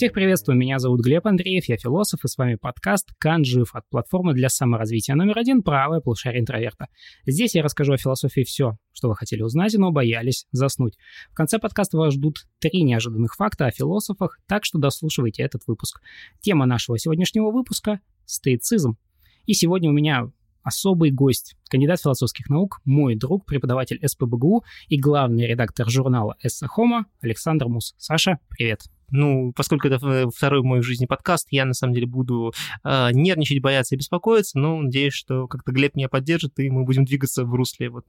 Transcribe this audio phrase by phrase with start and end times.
[0.00, 3.86] Всех приветствую, меня зовут Глеб Андреев, я философ, и с вами подкаст «Кан жив» от
[3.90, 6.86] платформы для саморазвития номер один «Правая полушарие интроверта».
[7.26, 10.96] Здесь я расскажу о философии все, что вы хотели узнать, но боялись заснуть.
[11.30, 16.00] В конце подкаста вас ждут три неожиданных факта о философах, так что дослушивайте этот выпуск.
[16.40, 18.96] Тема нашего сегодняшнего выпуска– стоицизм.
[19.44, 20.32] И сегодня у меня
[20.62, 27.06] особый гость, кандидат философских наук, мой друг, преподаватель СПБГУ и главный редактор журнала «Эссе Хома»
[27.20, 27.94] Александр Мус.
[27.98, 28.82] Саша, привет.
[29.10, 32.52] Ну, поскольку это второй мой в жизни подкаст, я на самом деле буду
[32.84, 37.04] э, нервничать, бояться и беспокоиться, но надеюсь, что как-то Глеб меня поддержит, и мы будем
[37.04, 38.04] двигаться в русле вот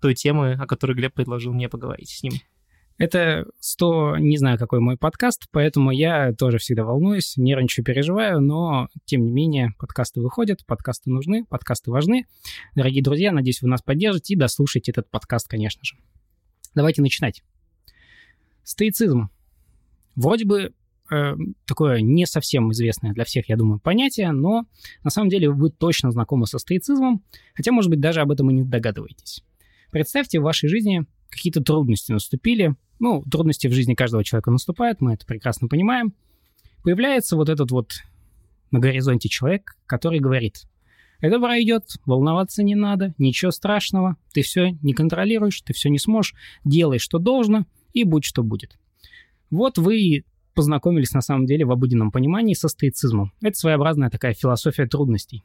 [0.00, 2.34] той темы, о которой Глеб предложил мне поговорить с ним.
[2.98, 8.88] Это 100, не знаю, какой мой подкаст, поэтому я тоже всегда волнуюсь, нервничаю, переживаю, но,
[9.04, 12.24] тем не менее, подкасты выходят, подкасты нужны, подкасты важны.
[12.74, 15.96] Дорогие друзья, надеюсь, вы нас поддержите и дослушаете этот подкаст, конечно же.
[16.74, 17.42] Давайте начинать.
[18.62, 19.28] Стоицизм.
[20.14, 20.72] Вроде бы
[21.10, 21.34] э,
[21.66, 24.64] такое не совсем известное для всех, я думаю, понятие, но
[25.04, 27.22] на самом деле вы точно знакомы со стоицизмом,
[27.52, 29.44] хотя, может быть, даже об этом и не догадываетесь.
[29.90, 35.14] Представьте, в вашей жизни какие-то трудности наступили, ну, трудности в жизни каждого человека наступают, мы
[35.14, 36.14] это прекрасно понимаем.
[36.82, 37.94] Появляется вот этот вот
[38.70, 40.66] на горизонте человек, который говорит,
[41.20, 46.34] это пройдет, волноваться не надо, ничего страшного, ты все не контролируешь, ты все не сможешь,
[46.64, 48.78] делай, что должно, и будь, что будет.
[49.50, 53.32] Вот вы познакомились на самом деле в обыденном понимании со стоицизмом.
[53.40, 55.44] Это своеобразная такая философия трудностей.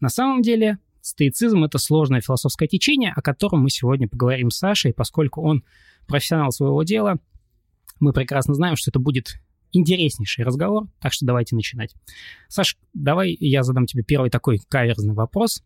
[0.00, 4.94] На самом деле стоицизм— это сложное философское течение, о котором мы сегодня поговорим с Сашей,
[4.94, 5.64] поскольку он
[6.06, 7.18] профессионал своего дела,
[8.00, 9.40] мы прекрасно знаем, что это будет
[9.72, 11.94] интереснейший разговор, так что давайте начинать.
[12.48, 15.62] Саш, давай я задам тебе первый такой каверзный вопрос.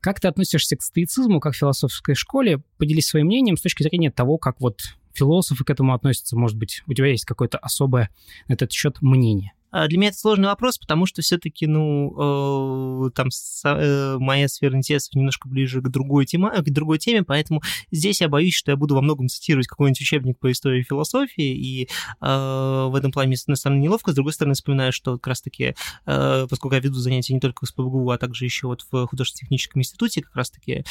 [0.00, 2.62] Как ты относишься к стоицизму как к философской школе?
[2.78, 4.80] Поделись своим мнением с точки зрения того, как вот
[5.14, 6.36] философы к этому относятся.
[6.36, 8.10] Может быть, у тебя есть какое-то особое
[8.48, 9.52] на этот счет мнение?
[9.76, 13.28] А, для меня это сложный вопрос, потому что все-таки, ну, э, там
[13.64, 17.60] э, моя сфера интересов немножко ближе к другой, тема, к другой теме, поэтому
[17.90, 21.44] здесь я боюсь, что я буду во многом цитировать какой-нибудь учебник по истории и философии,
[21.44, 21.88] и
[22.22, 25.74] э, в этом плане, с одной стороны, неловко, с другой стороны, вспоминаю, что как раз-таки,
[26.06, 30.22] поскольку я веду занятия не только в СПБГУ, а также еще вот в художественно-техническом институте,
[30.22, 30.84] как раз-таки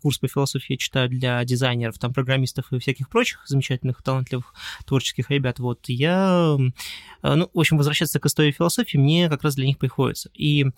[0.00, 4.54] курс по философии я читаю для дизайнеров, там, программистов и всяких прочих замечательных, талантливых,
[4.86, 6.56] творческих ребят, вот, я,
[7.22, 10.30] ну, в общем, возвращаться к истории философии мне как раз для них приходится.
[10.34, 10.68] И э,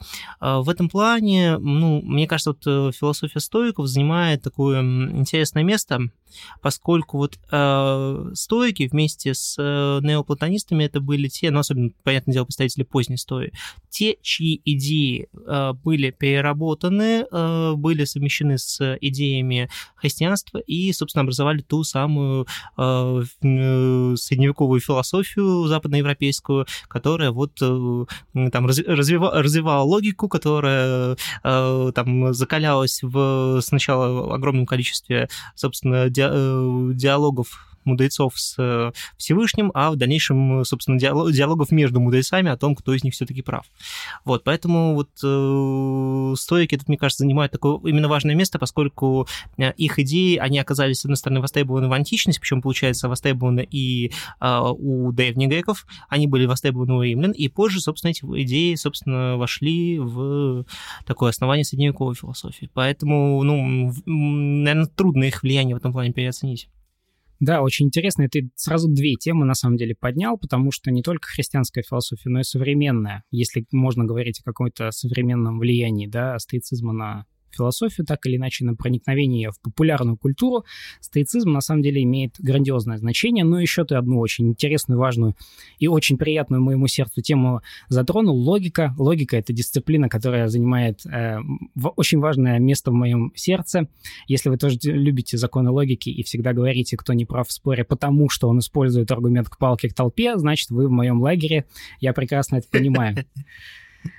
[0.41, 6.01] в этом плане, ну, мне кажется, вот э, философия стоиков занимает такое интересное место,
[6.61, 12.45] поскольку вот э, стойки вместе с э, неоплатонистами это были те, ну, особенно, понятное дело,
[12.45, 13.53] представители поздней стои,
[13.89, 21.61] те, чьи идеи э, были переработаны, э, были совмещены с идеями христианства и, собственно, образовали
[21.61, 28.05] ту самую э, э, средневековую философию западноевропейскую, которая вот э,
[28.53, 36.09] там развива, развивала логику, которая э, там закалялась в сначала огромном количестве, собственно,
[36.95, 42.95] диалогов мудрецов с э, Всевышним, а в дальнейшем, собственно, диалогов между мудрецами о том, кто
[42.95, 43.65] из них все-таки прав.
[44.25, 49.27] Вот, поэтому вот э, стойки тут, мне кажется, занимают такое именно важное место, поскольку
[49.57, 54.13] э, их идеи, они оказались, с одной стороны, востребованы в античности, причем, получается, востребованы и
[54.41, 59.37] э, у древних греков, они были востребованы у римлян, и позже, собственно, эти идеи, собственно,
[59.37, 60.65] вошли в
[61.07, 62.71] такое основание средневековой философии.
[62.73, 66.69] Поэтому, ну, наверное, трудно их влияние в этом плане переоценить.
[67.41, 68.25] Да, очень интересно.
[68.25, 72.29] И ты сразу две темы на самом деле поднял, потому что не только христианская философия,
[72.29, 78.25] но и современная, если можно говорить о каком-то современном влиянии да, стоицизма на философию, так
[78.27, 80.65] или иначе на проникновение в популярную культуру,
[81.01, 83.45] стоицизм на самом деле имеет грандиозное значение.
[83.45, 85.37] Но еще ты одну очень интересную, важную
[85.79, 88.37] и очень приятную моему сердцу тему затронул.
[88.37, 88.95] Логика.
[88.99, 91.39] Логика— это дисциплина, которая занимает э,
[91.97, 93.89] очень важное место в моем сердце.
[94.27, 98.29] Если вы тоже любите законы логики и всегда говорите, кто не прав в споре, потому
[98.29, 101.65] что он использует аргумент к палке к толпе, значит, вы в моем лагере.
[102.01, 103.17] Я прекрасно это понимаю.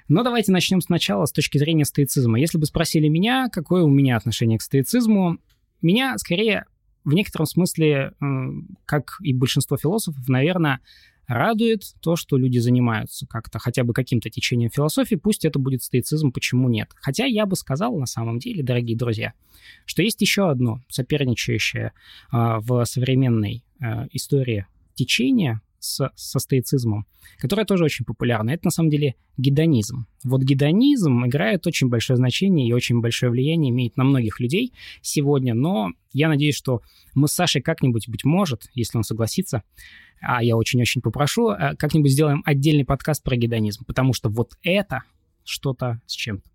[0.07, 2.39] Но давайте начнем сначала с точки зрения стоицизма.
[2.39, 5.37] Если бы спросили меня, какое у меня отношение к стоицизму,
[5.81, 6.65] меня скорее
[7.03, 8.13] в некотором смысле,
[8.85, 10.81] как и большинство философов, наверное,
[11.27, 16.31] радует то, что люди занимаются как-то хотя бы каким-то течением философии, пусть это будет стоицизм,
[16.31, 16.89] почему нет.
[16.95, 19.33] Хотя я бы сказал на самом деле, дорогие друзья,
[19.85, 21.91] что есть еще одно соперничающее э,
[22.31, 27.05] в современной э, истории течение с, со стоицизмом,
[27.37, 28.51] которая тоже очень популярна.
[28.51, 30.05] Это на самом деле гедонизм.
[30.23, 35.53] Вот гедонизм играет очень большое значение и очень большое влияние имеет на многих людей сегодня,
[35.53, 36.81] но я надеюсь, что
[37.15, 39.63] мы с Сашей как-нибудь, быть может, если он согласится,
[40.21, 45.01] а я очень-очень попрошу, э, как-нибудь сделаем отдельный подкаст про гедонизм, потому что вот это
[45.43, 46.47] что-то с чем-то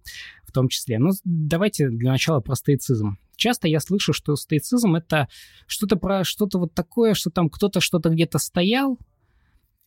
[0.47, 0.99] в том числе.
[0.99, 3.19] Но давайте для начала про стоицизм.
[3.37, 5.29] Часто я слышу, что стоицизм— это
[5.67, 8.99] что-то про что-то вот такое, что там кто-то что-то где-то стоял,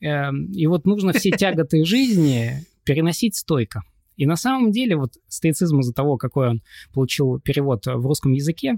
[0.01, 3.83] и вот нужно все тяготы жизни переносить стойко.
[4.19, 6.61] И на самом деле вот стоицизм из-за того, какой он
[6.93, 8.75] получил перевод в русском языке,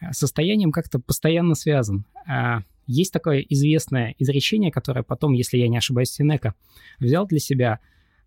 [0.00, 2.04] э, состоянием как-то постоянно связан.
[2.28, 6.54] Э, есть такое известное изречение, которое потом, если я не ошибаюсь, Синека
[7.00, 7.78] взял для себя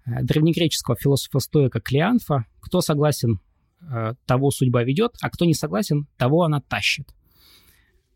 [0.08, 2.46] э, древнегреческого философа-стоика Клеанфа.
[2.62, 3.40] Кто согласен,
[3.82, 7.14] э, того судьба ведет, а кто не согласен, того она тащит.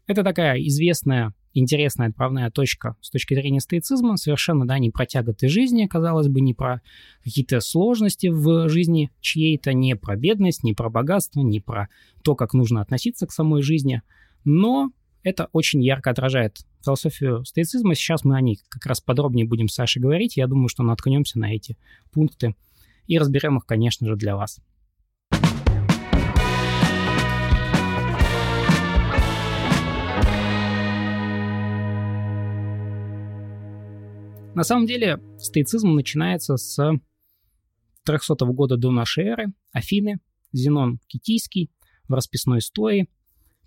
[0.08, 5.48] Это такая известная, интересная отправная точка с точки зрения стоицизма, совершенно, да, не про тяготы
[5.48, 6.82] жизни, казалось бы, не про
[7.24, 11.90] какие-то сложности в жизни чьей-то, не про бедность, не про богатство, не про
[12.24, 14.02] то, как нужно относиться к самой жизни,
[14.46, 14.92] но
[15.24, 17.96] это очень ярко отражает философию стоицизма.
[17.96, 20.38] Сейчас мы о ней как раз подробнее будем с Сашей говорить.
[20.38, 21.78] Я думаю, что наткнемся на эти
[22.12, 22.56] пункты
[23.08, 24.60] и разберем их, конечно же, для вас.
[34.56, 37.00] На самом деле, стоицизм начинается с
[38.04, 39.54] 300 года до нашей эры.
[39.72, 40.20] Афины,
[40.52, 41.72] Зенон Китийский
[42.08, 43.08] в расписной стое–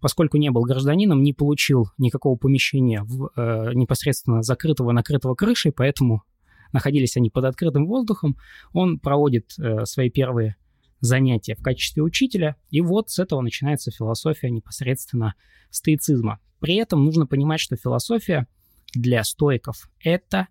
[0.03, 6.25] поскольку не был гражданином, не получил никакого помещения в, э, непосредственно закрытого, накрытого крышей, поэтому
[6.73, 8.37] находились они под открытым воздухом.
[8.73, 10.57] Он проводит э, свои первые
[11.01, 15.35] занятия в качестве учителя, и вот с этого начинается философия непосредственно
[15.71, 16.41] стоицизма.
[16.59, 18.49] При этом нужно понимать, что философия
[18.95, 20.49] для стоиков– это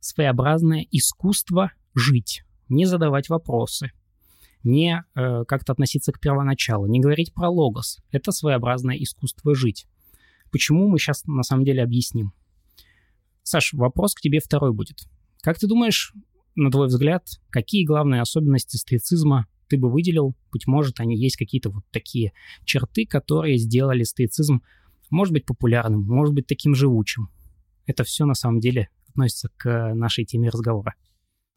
[0.00, 3.92] своеобразное искусство жить, не задавать вопросы,
[4.62, 7.98] не э, как-то относиться к первоначалу, не говорить про логос.
[8.10, 9.86] Это своеобразное искусство жить.
[10.50, 12.32] Почему мы сейчас на самом деле объясним?
[13.42, 15.08] Саш, вопрос к тебе второй будет.
[15.42, 16.12] Как ты думаешь,
[16.54, 20.34] на твой взгляд, какие главные особенности стоицизма ты бы выделил?
[20.52, 22.32] Быть может, они есть какие-то вот такие
[22.64, 24.62] черты, которые сделали стоицизм,
[25.10, 27.28] может быть, популярным, может быть, таким живучим.
[27.86, 30.94] Это все на самом деле относится к нашей теме разговора.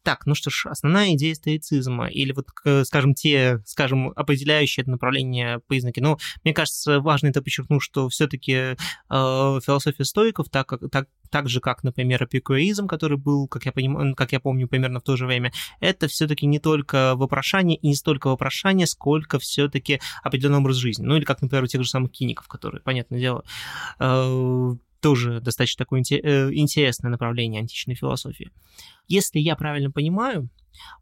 [0.04, 2.48] Так, ну что ж, основная идея стоицизма, или вот,
[2.84, 6.00] скажем, те, скажем, определяющие это направление признаки.
[6.00, 8.74] Ну, мне кажется, важно это подчеркнуть, что все-таки э,
[9.08, 14.16] философия стоиков, так, как, так, так же, как, например, эпикуризм, который был, как я, понимаю,
[14.16, 17.94] как я помню, примерно в то же время, это все-таки не только вопрошание и не
[17.94, 21.04] столько вопрошание, сколько все-таки определенный образ жизни.
[21.04, 23.44] Ну, или как, например, у тех же самых киников, которые, понятное дело,
[24.00, 28.50] э, тоже достаточно такое э, интересное направление античной философии.
[29.08, 30.48] Если я правильно понимаю,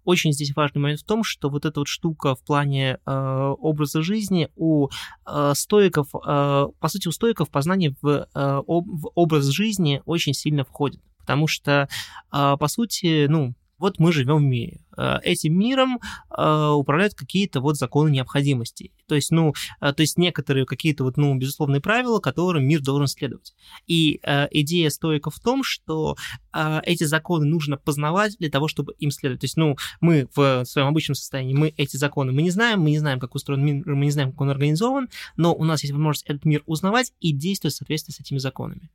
[0.05, 4.03] очень здесь важный момент в том, что вот эта вот штука в плане э, образа
[4.03, 4.89] жизни у
[5.27, 10.35] э, стоиков, э, по сути, у стоиков познание в, э, об, в образ жизни очень
[10.35, 11.01] сильно входит.
[11.19, 11.89] Потому что,
[12.33, 14.81] э, по сути, ну, вот мы живем в мире.
[14.97, 15.99] Э, этим миром
[16.37, 18.93] э, управляют какие-то вот законы необходимости.
[19.09, 23.07] То есть, ну, э, то есть некоторые какие-то вот, ну, безусловные правила, которым мир должен
[23.07, 23.55] следовать.
[23.87, 26.17] И идея стоика в том, что
[26.53, 29.41] эти законы нужно познавать для того, чтобы им следовать.
[29.41, 32.91] То есть, ну, мы в своем обычном состоянии, мы эти законы, мы не знаем, мы
[32.91, 35.93] не знаем, как устроен мир, мы не знаем, как он организован, но у нас есть
[35.93, 38.91] возможность этот мир узнавать и действовать в соответствии с этими законами.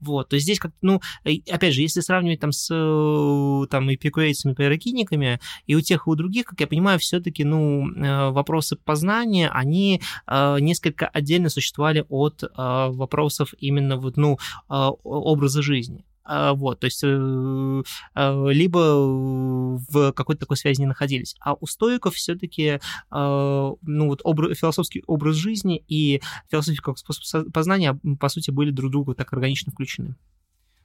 [0.00, 4.54] Вот, то есть здесь как, ну, опять же, если сравнивать там с э, там эпикурейцами,
[4.54, 9.48] пирокиниками, и у тех, и у других, как я понимаю, все-таки, ну, э, вопросы познания,
[9.48, 14.38] они э, несколько отдельно существовали от вопросов именно вот, ну,
[14.68, 16.04] образа жизни.
[16.24, 17.02] Вот, то есть
[18.14, 21.36] либо в какой-то такой связи не находились.
[21.40, 22.80] А у стоиков все-таки
[23.10, 26.20] а, ну, вот образ, философский образ жизни и
[26.50, 30.16] философия как способ познания, по сути, были друг другу так органично включены.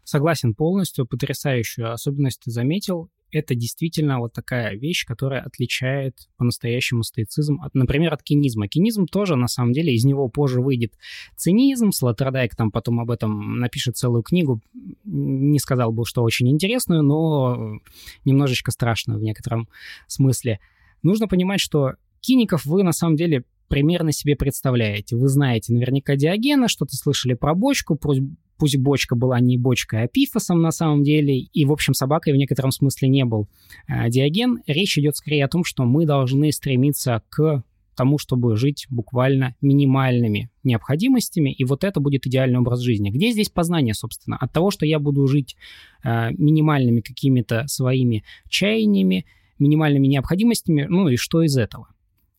[0.07, 7.59] Согласен полностью, потрясающую особенность ты заметил это действительно вот такая вещь, которая отличает по-настоящему стоицизм,
[7.61, 8.69] от, например, от кинизма.
[8.69, 10.93] Кинизм тоже, на самом деле, из него позже выйдет
[11.35, 11.89] цинизм.
[11.89, 14.61] Слотerdijk там потом об этом напишет целую книгу.
[15.03, 17.81] Не сказал бы, что очень интересную, но
[18.23, 19.67] немножечко страшную в некотором
[20.07, 20.61] смысле.
[21.03, 25.17] Нужно понимать, что киников вы на самом деле примерно себе представляете.
[25.17, 28.21] Вы знаете наверняка Диогена, что-то слышали про бочку, пусть,
[28.57, 32.37] пусть бочка была не бочкой, а пифосом на самом деле, и, в общем, собакой в
[32.37, 33.47] некотором смысле не был
[33.87, 34.59] а, Диоген.
[34.67, 37.63] Речь идет скорее о том, что мы должны стремиться к
[37.97, 43.09] тому, чтобы жить буквально минимальными необходимостями, и вот это будет идеальный образ жизни.
[43.09, 44.37] Где здесь познание, собственно?
[44.37, 45.55] От того, что я буду жить
[46.03, 49.25] э, минимальными какими-то своими чаяниями,
[49.57, 51.87] минимальными необходимостями, ну и что из этого?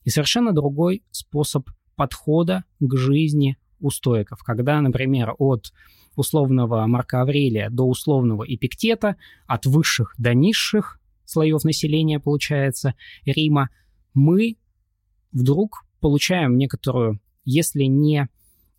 [0.05, 5.73] И совершенно другой способ подхода к жизни у стоиков, когда, например, от
[6.19, 12.95] условного Марка Аврелия до условного Эпиктета, от высших до низших слоев населения, получается,
[13.25, 13.71] Рима,
[14.15, 14.57] мы
[15.33, 18.29] вдруг получаем некоторую, если не,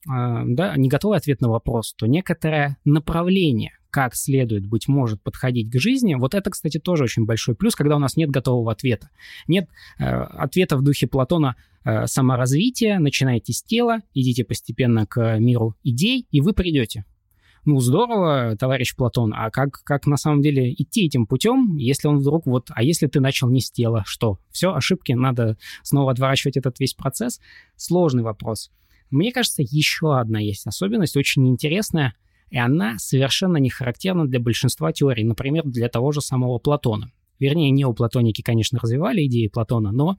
[0.08, 5.72] а, да, не готовый ответ на вопрос, то некоторое направление, как следует, быть может, подходить
[5.72, 6.16] к жизни.
[6.16, 9.10] Вот это, кстати, тоже очень большой плюс, когда у нас нет готового ответа.
[9.48, 9.68] Нет
[9.98, 16.28] э, ответа в духе Платона э, саморазвития, начинайте с тела, идите постепенно к миру идей,
[16.32, 17.06] и вы придете
[17.66, 22.20] ну, здорово, товарищ Платон, а как, как на самом деле идти этим путем, если он
[22.20, 24.40] вдруг вот, а если ты начал не с тела, что?
[24.52, 27.40] Все, ошибки, надо снова отворачивать этот весь процесс?
[27.76, 28.72] Сложный вопрос.
[29.10, 32.16] Мне кажется, еще одна есть особенность, очень интересная,
[32.50, 37.12] и она совершенно не характерна для большинства теорий, например, для того же самого Платона.
[37.40, 40.18] Вернее, неоплатоники, конечно, развивали идеи Платона, но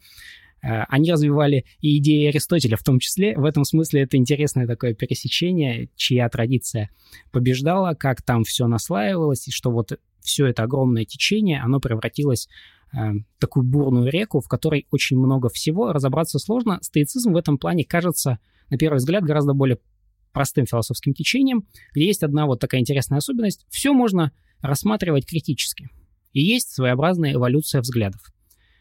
[0.62, 3.37] они развивали и идеи Аристотеля в том числе.
[3.37, 6.90] В этом смысле это интересное такое пересечение, чья традиция
[7.33, 12.49] побеждала, как там все наслаивалось, и что вот все это огромное течение, оно превратилось
[12.93, 16.79] э, такую бурную реку, в которой очень много всего, разобраться сложно.
[16.83, 18.38] Стоицизм в этом плане кажется,
[18.69, 19.79] на первый взгляд, гораздо более
[20.33, 23.67] простым философским течением, где есть одна вот такая интересная особенность.
[23.69, 25.88] Все можно рассматривать критически.
[26.33, 28.21] И есть своеобразная эволюция взглядов.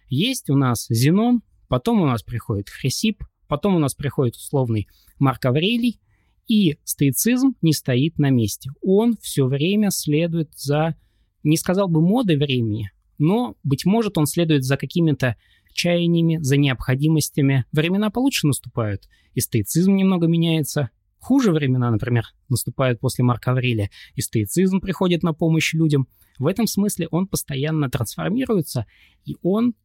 [0.07, 4.87] Есть у нас Зенон, Потом у нас приходит Хрисип, потом у нас приходит условный
[5.19, 6.01] Марк Аврелий,
[6.47, 8.71] и стоицизм не стоит на месте.
[8.81, 10.95] Он все время следует за,
[11.43, 15.37] не сказал бы модой времени, но, быть может, он следует за какими-то
[15.73, 17.65] чаяниями, за необходимостями.
[17.71, 20.89] Времена получше наступают, и стоицизм немного меняется.
[21.19, 26.07] Хуже времена, например, наступают после Марка Аврелия, и стоицизм приходит на помощь людям.
[26.39, 28.87] В этом смысле он постоянно трансформируется,
[29.23, 29.75] и он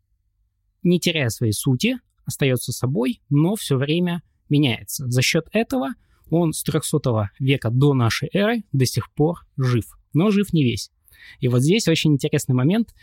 [0.85, 5.09] не теряя своей сути, остается собой, но все время меняется.
[5.09, 5.95] За счет этого
[6.31, 10.91] он с 300 века до нашей эры до сих пор жив, но жив не весь.
[11.41, 12.95] И вот здесь очень интересный момент.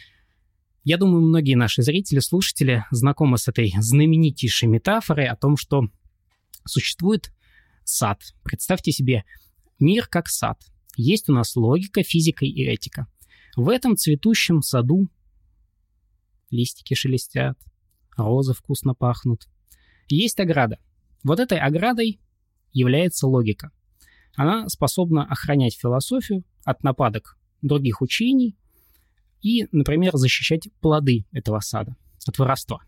[0.84, 5.88] Я думаю, многие наши зрители, слушатели знакомы с этой знаменитейшей метафорой о том, что
[6.66, 7.32] существует
[7.84, 8.22] сад.
[8.44, 9.24] Представьте себе
[9.80, 10.60] мир как сад.
[10.96, 13.08] Есть у нас логика, физика и этика.
[13.56, 15.08] В этом цветущем саду
[16.50, 17.58] листики шелестят,
[18.24, 19.48] розы вкусно пахнут.
[20.08, 20.78] Есть ограда.
[21.24, 22.20] Вот этой оградой
[22.74, 23.72] является логика.
[24.36, 28.56] Она способна охранять философию от нападок других учений
[29.42, 32.80] и, например, защищать плоды этого сада от воровства.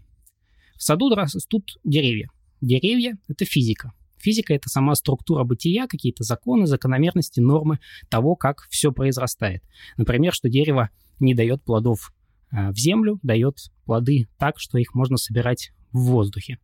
[0.76, 2.30] В саду растут деревья.
[2.62, 3.94] Деревья— это физика.
[4.18, 9.64] Физика— это сама структура бытия, какие-то законы, закономерности, нормы того, как все произрастает.
[9.98, 12.14] Например, что дерево не дает плодов
[12.54, 16.60] в землю, дает плоды так, что их можно собирать в воздухе.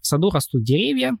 [0.00, 1.16] В саду растут деревья,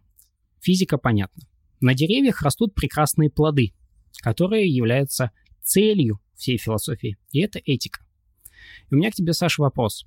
[0.60, 1.42] физика понятна.
[1.80, 3.74] На деревьях растут прекрасные плоды,
[4.22, 5.30] которые являются
[5.62, 8.00] целью всей философии, и это этика.
[8.90, 10.06] И у меня к тебе, Саша, вопрос.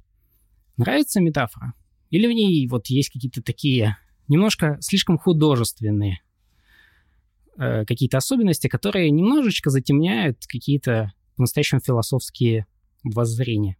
[0.77, 1.73] Нравится метафора?
[2.09, 3.97] Или в ней вот есть какие-то такие
[4.27, 6.21] немножко слишком художественные
[7.57, 12.65] э, какие-то особенности, которые немножечко затемняют какие-то по-настоящему философские
[13.03, 13.77] воззрение.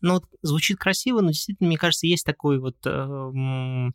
[0.00, 3.90] Ну, вот звучит красиво, но действительно, мне кажется, есть такой вот э,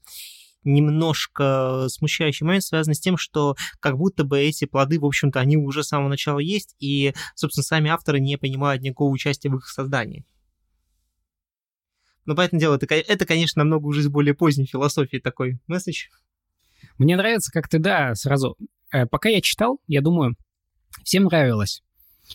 [0.64, 5.58] немножко смущающий момент, связанный с тем, что как будто бы эти плоды, в общем-то, они
[5.58, 9.68] уже с самого начала есть, и, собственно, сами авторы не понимают никакого участия в их
[9.68, 10.26] создании.
[12.26, 16.08] Но, поэтому дело, это, это, конечно, намного уже из более поздней философии такой месседж.
[16.98, 18.58] Мне нравится, как ты, да, сразу...
[18.92, 20.36] Э, пока я читал, я думаю,
[21.04, 21.82] всем нравилось.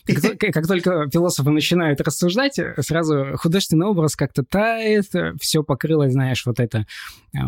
[0.05, 5.07] Как, как только философы начинают рассуждать, сразу художественный образ как-то тает,
[5.39, 6.85] все покрылось, знаешь, вот это
[7.33, 7.39] э,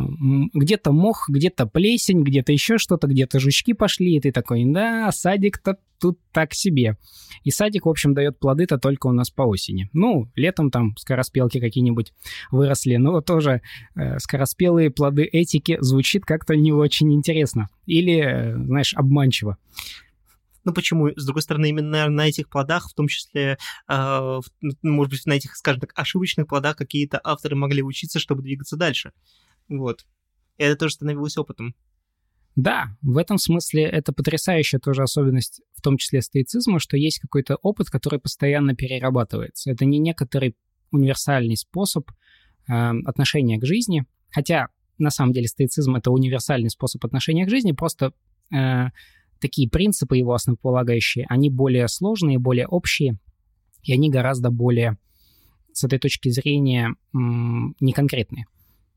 [0.53, 5.77] где-то мох, где-то плесень, где-то еще что-то, где-то жучки пошли, и ты такой, да, садик-то
[5.99, 6.97] тут так себе.
[7.43, 9.89] И садик, в общем, дает плоды-то только у нас по осени.
[9.93, 12.13] Ну, летом там скороспелки какие-нибудь
[12.51, 13.61] выросли, но тоже
[13.95, 17.69] э, скороспелые плоды этики звучит как-то не очень интересно.
[17.85, 19.57] Или, э, знаешь, обманчиво.
[20.63, 21.09] Ну почему?
[21.15, 24.39] С другой стороны, именно на этих плодах, в том числе, э,
[24.81, 29.11] может быть, на этих, скажем так, ошибочных плодах какие-то авторы могли учиться, чтобы двигаться дальше.
[29.67, 30.05] Вот.
[30.57, 31.75] И это тоже становилось опытом.
[32.55, 37.55] Да, в этом смысле это потрясающая тоже особенность, в том числе стоицизма, что есть какой-то
[37.55, 39.71] опыт, который постоянно перерабатывается.
[39.71, 40.57] Это не некоторый
[40.91, 42.09] универсальный способ
[42.67, 44.05] отношение к жизни.
[44.29, 48.13] Хотя, на самом деле, стоицизм— это универсальный способ отношения к жизни, просто
[49.39, 53.17] такие принципы его основополагающие, они более сложные, более общие,
[53.83, 54.97] и они гораздо более,
[55.73, 58.45] с этой точки зрения, неконкретные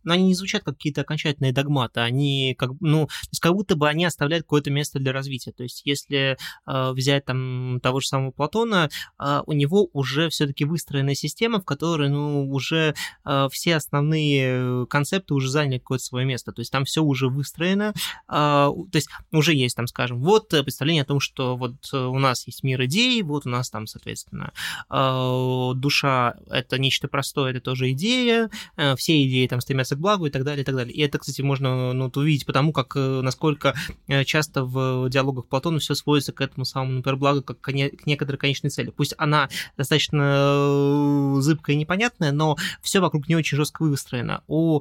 [0.05, 3.77] но они не звучат как какие-то окончательные догматы, они как, ну, то есть как будто
[3.77, 5.53] бы они оставляют какое-то место для развития.
[5.53, 10.65] То есть если э, взять там того же самого Платона, э, у него уже все-таки
[10.65, 12.95] выстроенная система, в которой, ну, уже
[13.25, 16.53] э, все основные концепты уже заняли какое-то свое место.
[16.53, 17.95] То есть там все уже выстроено,
[18.29, 22.47] э, то есть уже есть там, скажем, вот представление о том, что вот у нас
[22.47, 24.53] есть мир идей, вот у нас там, соответственно,
[24.91, 30.27] э, душа— это нечто простое, это тоже идея, э, все идеи там стремятся к благу
[30.27, 30.95] и так далее, и так далее.
[30.95, 33.75] И это, кстати, можно ну, увидеть потому, как э, насколько
[34.09, 37.91] э, часто в диалогах Платона все сводится к этому самому, например, благу, как к, не,
[37.91, 38.91] к некоторой конечной цели.
[38.91, 44.43] Пусть она достаточно э, зыбкая и непонятная, но все вокруг нее очень жестко выстроено.
[44.47, 44.81] У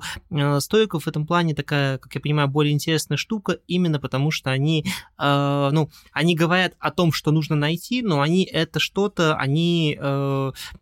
[0.59, 4.85] стоиков в этом плане такая, как я понимаю, более интересная штука, именно потому что они,
[5.17, 9.97] ну, они говорят о том, что нужно найти, но они это что-то, они,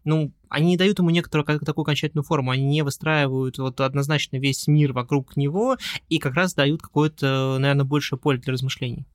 [0.03, 4.37] ну, они не дают ему некоторую как, такую окончательную форму, они не выстраивают вот однозначно
[4.37, 5.77] весь мир вокруг него
[6.09, 9.05] и как раз дают какое-то, наверное, большее поле для размышлений.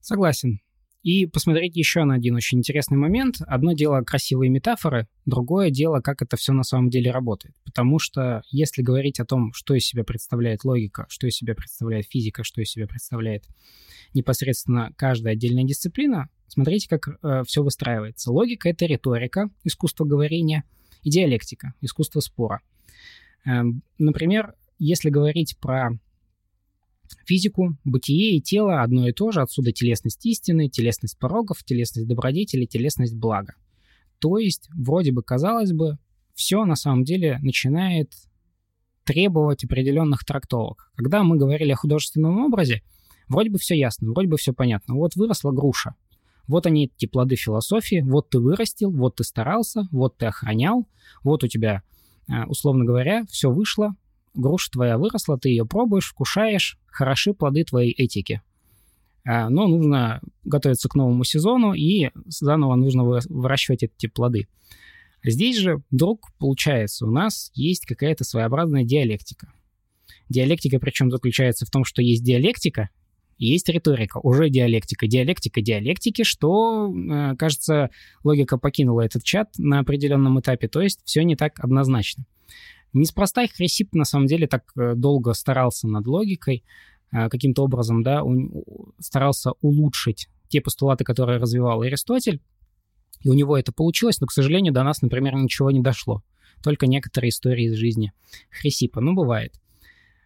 [0.00, 0.60] Согласен.
[1.04, 3.36] И посмотреть еще на один очень интересный момент.
[3.46, 7.54] Одно дело красивые метафоры, другое дело, как это все на самом деле работает.
[7.62, 12.06] Потому что если говорить о том, что из себя представляет логика, что из себя представляет
[12.06, 13.44] физика, что из себя представляет
[14.14, 18.32] непосредственно каждая отдельная дисциплина, Смотрите, как э, все выстраивается.
[18.32, 20.64] Логика— это риторика, искусство говорения,
[21.02, 22.60] и диалектика, искусство спора.
[23.44, 23.62] Э,
[23.98, 25.90] например, если говорить про
[27.26, 32.64] физику, бытие и тело одно и то же, отсюда телесность истины, телесность порогов, телесность добродетели,
[32.64, 33.54] телесность блага.
[34.18, 35.98] То есть, вроде бы, казалось бы,
[36.34, 38.12] все на самом деле начинает
[39.04, 40.90] требовать определенных трактовок.
[40.96, 42.82] Когда мы говорили о художественном образе,
[43.28, 44.94] вроде бы все ясно, вроде бы все понятно.
[44.94, 45.94] Вот выросла груша.
[46.46, 48.02] Вот они, эти плоды философии.
[48.04, 50.86] Вот ты вырастил, вот ты старался, вот ты охранял,
[51.22, 51.82] вот у тебя,
[52.28, 53.94] э, условно говоря, все вышло,
[54.34, 58.42] груша твоя выросла, ты ее пробуешь, вкушаешь, хороши плоды твоей этики.
[59.24, 64.48] Э, но нужно готовиться к новому сезону, и заново нужно выращивать эти плоды.
[65.22, 69.50] Здесь же вдруг, получается, у нас есть какая-то своеобразная диалектика.
[70.28, 72.90] Диалектика причем заключается в том, что есть диалектика,
[73.38, 77.90] есть риторика, уже диалектика, диалектика диалектики, что, э, кажется,
[78.22, 82.24] логика покинула этот чат на определенном этапе, то есть все не так однозначно.
[82.92, 86.64] Неспроста Хрисип на самом деле так э, долго старался над логикой,
[87.12, 88.22] э, каким-то образом, да,
[89.00, 92.40] старался улучшить те постулаты, которые развивал Аристотель,
[93.24, 96.22] и у него это получилось, но, к сожалению, до нас, например, ничего не дошло.
[96.62, 98.12] Только некоторые истории из жизни
[98.50, 99.00] Хрисипа.
[99.00, 99.54] Ну, бывает.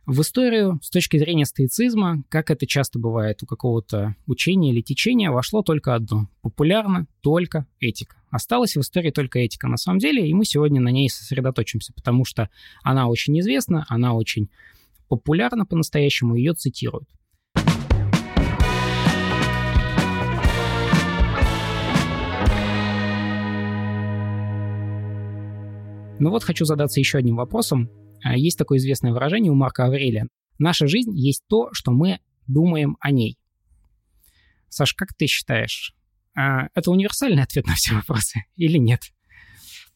[0.09, 5.31] В историю с точки зрения стоицизма, как это часто бывает у какого-то учения или течения,
[5.31, 6.31] вошло только одно.
[6.41, 8.17] Популярно только этика.
[8.31, 12.25] Осталась в истории только этика на самом деле, и мы сегодня на ней сосредоточимся, потому
[12.25, 12.49] что
[12.83, 14.49] она очень известна, она очень
[15.09, 17.11] популярна по-настоящему, ее цитируют.
[26.19, 27.91] Ну вот хочу задаться еще одним вопросом.
[28.23, 30.29] А, есть такое известное выражение у Марка Аврелия.
[30.59, 33.39] Наша жизнь есть то, что мы думаем о ней.
[34.69, 35.95] Саш, как ты считаешь,
[36.35, 39.13] а, это универсальный ответ на все вопросы или нет?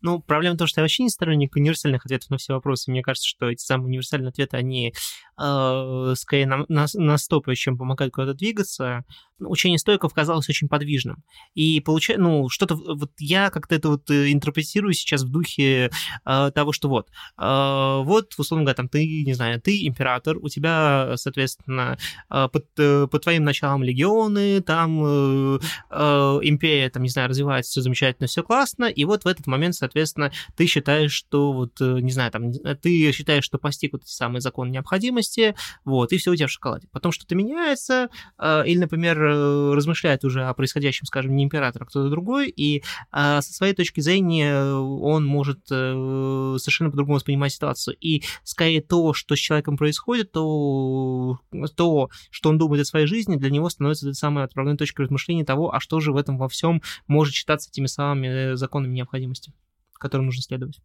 [0.02, 2.90] Ну, проблема в том, что я вообще не сторонник универсальных ответов на все вопросы.
[2.90, 4.92] Мне кажется, что эти самые универсальные ответы, они
[5.40, 9.04] э, скорее на, на, на стопы, чем помогают куда-то двигаться
[9.46, 11.22] учение стоиков казалось очень подвижным.
[11.55, 15.90] И получается, ну, что-то, вот я как-то это вот э, интерпретирую сейчас в духе
[16.24, 20.48] э, того, что вот, э, вот, условно говоря, там, ты, не знаю, ты император, у
[20.48, 21.98] тебя, соответственно,
[22.31, 25.59] э, под, э, под твоим началом легионы, там э,
[25.90, 29.74] э, империя, там, не знаю, развивается, все замечательно, все классно, и вот в этот момент,
[29.74, 34.12] соответственно, ты считаешь, что вот, э, не знаю, там, ты считаешь, что постиг вот эти
[34.12, 36.88] самые законы необходимости, вот, и все у тебя в шоколаде.
[36.92, 42.10] Потом что-то меняется, э, или, например, размышляет уже о происходящем, скажем, не император, а кто-то
[42.10, 47.96] другой, и а, со своей точки зрения он может а, совершенно по-другому воспринимать ситуацию.
[48.00, 51.38] И скорее то, что с человеком происходит, то,
[51.76, 55.44] то, что он думает о своей жизни, для него становится этой самой отправной точкой размышления
[55.44, 59.52] того, а что же в этом во всем может считаться теми самыми законами необходимости,
[59.94, 60.80] которым нужно следовать.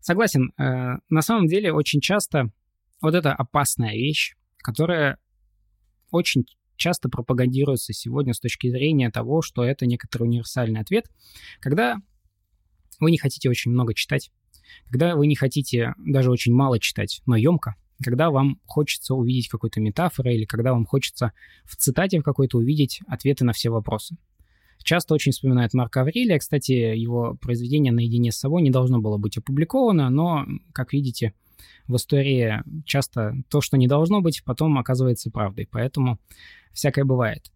[0.00, 0.52] Согласен.
[0.56, 2.50] На самом деле очень часто
[3.00, 5.18] вот эта опасная вещь, которая
[6.10, 6.44] очень
[6.76, 11.10] часто пропагандируется сегодня с точки зрения того, что это некоторый универсальный ответ,
[11.60, 11.96] когда
[13.00, 14.30] вы не хотите очень много читать,
[14.90, 19.80] когда вы не хотите даже очень мало читать, но емко, когда вам хочется увидеть какой-то
[19.80, 21.32] метафоры или когда вам хочется
[21.64, 24.16] в цитате в какой-то увидеть ответы на все вопросы.
[24.82, 26.38] Часто очень вспоминают Марка Аврелия.
[26.38, 31.32] Кстати, его произведение «Наедине с собой» не должно было быть опубликовано, но, как видите,
[31.86, 35.68] в истории часто то, что не должно быть, потом оказывается правдой.
[35.70, 36.18] Поэтому
[36.74, 37.50] всякое бывает.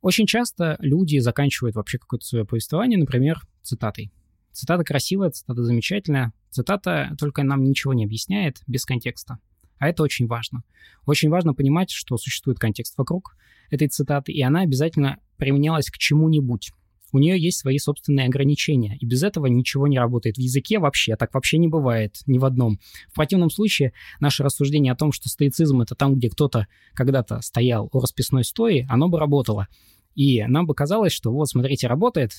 [0.00, 4.12] Очень часто люди заканчивают вообще какое-то свое повествование, например, цитатой.
[4.52, 6.32] Цитата красивая, цитата замечательная.
[6.50, 9.38] Цитата только нам ничего не объясняет без контекста.
[9.78, 10.62] А это очень важно.
[11.06, 13.36] Очень важно понимать, что существует контекст вокруг
[13.70, 16.72] этой цитаты, и она обязательно применялась к чему-нибудь.
[17.14, 21.14] У нее есть свои собственные ограничения, и без этого ничего не работает в языке вообще,
[21.14, 22.80] так вообще не бывает ни в одном.
[23.08, 27.88] В противном случае наше рассуждение о том, что стоицизм— это там, где кто-то когда-то стоял
[27.92, 29.68] у расписной стои, оно бы работало.
[30.16, 32.32] И нам бы казалось, что вот, смотрите, работает,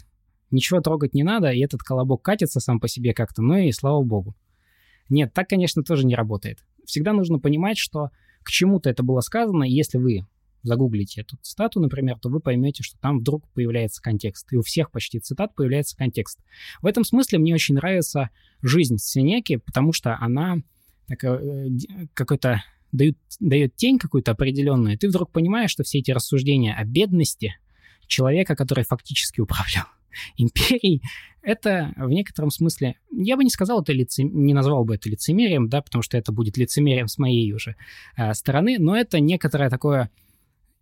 [0.51, 4.03] ничего трогать не надо, и этот колобок катится сам по себе как-то, ну и слава
[4.03, 4.35] богу.
[5.07, 6.65] Нет, так, конечно, тоже не работает.
[6.83, 8.09] Всегда нужно понимать, что
[8.43, 10.25] к чему-то это было сказано, и если вы
[10.65, 14.51] загуглите эту цитату, например, то вы поймете, что там вдруг появляется контекст.
[14.51, 16.39] И у всех почти цитат появляется контекст.
[16.82, 18.30] В этом смысле мне очень нравится
[18.62, 20.58] жизнь Синеки, потому что она
[21.10, 21.67] э,
[22.13, 26.84] какой-то дает, дает тень какую-то определенную, и ты вдруг понимаешь, что все эти рассуждения о
[26.86, 27.56] бедности
[28.08, 29.86] человека, который фактически управлял
[30.38, 31.01] империей,
[31.41, 35.69] это в некотором смысле, я бы не сказал это лице, не назвал бы это лицемерием,
[35.69, 37.75] да, потому что это будет лицемерием с моей уже
[38.17, 40.10] э, стороны, но это некоторое такое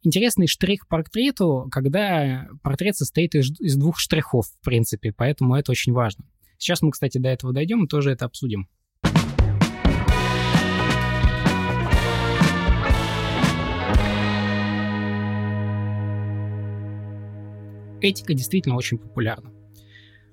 [0.04, 5.94] интересный штрих портрету, когда портрет состоит из, из двух штрихов, в принципе, поэтому это очень
[5.94, 6.26] важно.
[6.58, 8.68] Сейчас мы, кстати, до этого дойдем и тоже это обсудим.
[18.02, 19.54] Этика действительно очень популярна.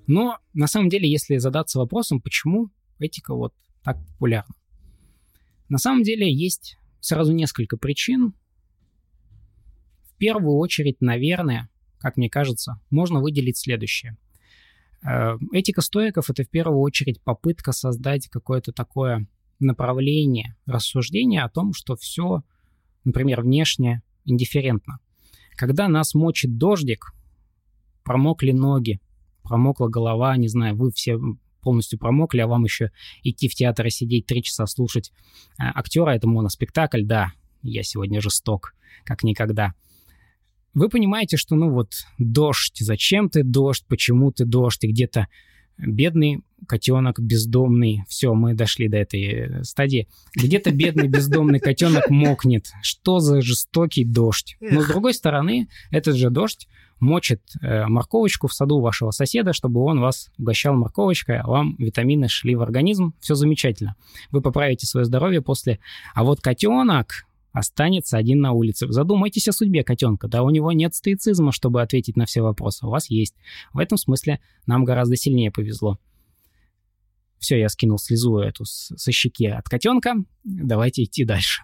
[0.05, 4.53] Но на самом деле, если задаться вопросом, почему этика вот так популярна,
[5.69, 8.33] на самом деле есть сразу несколько причин,
[10.21, 14.17] первую очередь, наверное, как мне кажется, можно выделить следующее.
[15.03, 19.27] Э, этика стоиков— это в первую очередь попытка создать какое-то такое
[19.59, 22.43] направление рассуждения о том, что все,
[23.03, 24.99] например, внешне индифферентно.
[25.55, 27.15] Когда нас мочит дождик,
[28.03, 29.01] промокли ноги,
[29.41, 31.17] промокла голова, не знаю, вы все
[31.63, 32.91] полностью промокли, а вам еще
[33.23, 35.11] идти в театр и сидеть три часа слушать
[35.57, 37.31] э, актера, это моноспектакль, да,
[37.63, 39.73] я сегодня жесток, как никогда–
[40.73, 45.27] вы понимаете, что, ну вот, дождь, зачем ты дождь, почему ты дождь, и где-то
[45.77, 52.67] бедный котенок бездомный, все, мы дошли до этой э, стадии, где-то бедный бездомный котенок мокнет.
[52.83, 54.57] Что за жестокий дождь?
[54.59, 56.67] Но с другой стороны, этот же дождь
[56.99, 62.27] мочит э, морковочку в саду вашего соседа, чтобы он вас угощал морковочкой, а вам витамины
[62.29, 63.15] шли в организм.
[63.19, 63.95] Все замечательно.
[64.29, 65.79] Вы поправите свое здоровье после.
[66.13, 68.87] А вот котенок, останется один на улице.
[68.91, 70.27] Задумайтесь о судьбе котенка.
[70.27, 72.85] Да, у него нет стоицизма, чтобы ответить на все вопросы.
[72.85, 73.35] У вас есть.
[73.73, 75.99] В этом смысле нам гораздо сильнее повезло.
[77.39, 80.15] Все, я скинул слезу эту со щеки от котенка.
[80.43, 81.63] Давайте идти дальше.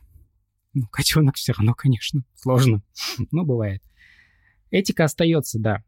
[0.73, 2.83] Ну, котенок все равно, конечно, сложно.
[3.31, 3.81] Но бывает.
[4.71, 5.83] Этика остается, да.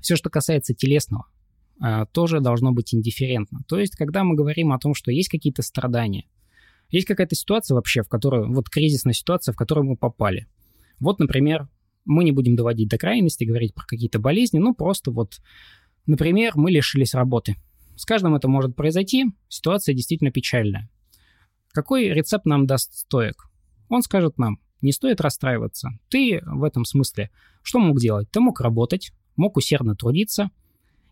[0.00, 1.26] Все, что касается телесного,
[1.80, 3.60] а, тоже должно быть индифферентно.
[3.68, 6.26] То есть, когда мы говорим о том, что есть какие-то страдания,
[6.90, 10.46] есть какая-то ситуация вообще, в которую, вот кризисная ситуация, в которую мы попали.
[11.00, 11.68] Вот, например,
[12.04, 15.40] мы не будем доводить до крайности, говорить про какие-то болезни, ну просто вот,
[16.06, 17.56] например, мы лишились работы.
[17.96, 20.90] С каждым это может произойти, ситуация действительно печальная.
[21.72, 23.48] Какой рецепт нам даст стоек?
[23.88, 25.90] Он скажет нам, не стоит расстраиваться.
[26.08, 27.30] Ты в этом смысле
[27.62, 28.30] что мог делать?
[28.30, 30.50] Ты мог работать, мог усердно трудиться–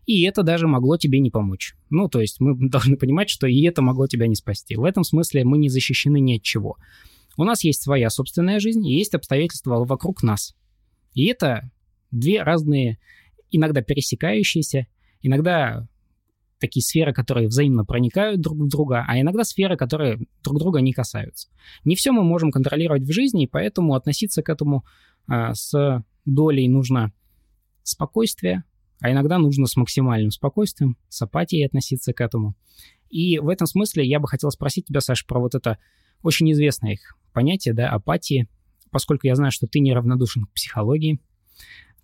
[0.05, 1.75] и это даже могло тебе не помочь.
[1.89, 4.75] Ну, то есть мы должны понимать, что и это могло тебя не спасти.
[4.75, 6.77] В этом смысле мы не защищены ни от чего.
[7.37, 10.55] У нас есть своя собственная жизнь и есть обстоятельства вокруг нас.
[11.13, 11.69] И это
[12.11, 12.97] две разные,
[13.51, 14.87] иногда пересекающиеся,
[15.21, 15.87] иногда
[16.59, 20.93] такие сферы, которые взаимно проникают друг в друга, а иногда сферы, которые друг друга не
[20.93, 21.49] касаются.
[21.83, 24.85] Не все мы можем контролировать в жизни, и поэтому относиться к этому
[25.27, 27.11] а, с долей нужно
[27.83, 28.63] спокойствия,
[29.01, 32.55] а иногда нужно с максимальным спокойствием, с апатией относиться к этому.
[33.09, 35.77] И в этом смысле я бы хотел спросить тебя, Саша, про вот это
[36.21, 38.47] очень известное их понятие, да, апатии.
[38.91, 41.19] Поскольку я знаю, что ты неравнодушен к психологии,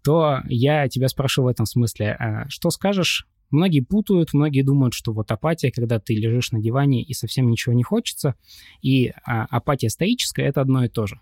[0.03, 3.27] то я тебя спрошу в этом смысле, а что скажешь?
[3.49, 7.73] Многие путают, многие думают, что вот апатия, когда ты лежишь на диване и совсем ничего
[7.73, 8.35] не хочется,
[8.81, 11.19] и а, апатия стоическая— это одно и то же.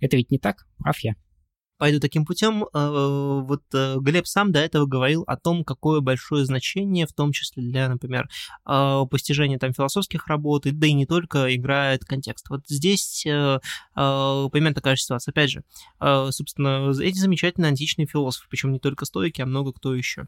[0.00, 1.16] Это ведь не так, прав я?
[1.78, 2.64] Пойду таким путем.
[2.64, 7.32] Э, вот э, Глеб сам до этого говорил о том, какое большое значение, в том
[7.32, 8.28] числе для, например,
[8.68, 12.48] э, постижения там философских работ, да и не только, играет контекст.
[12.50, 15.32] Вот здесь примерно такая же ситуация.
[15.32, 15.62] Опять же,
[16.30, 20.26] собственно, эти замечательные античные философы, причем не только стойки, а много кто еще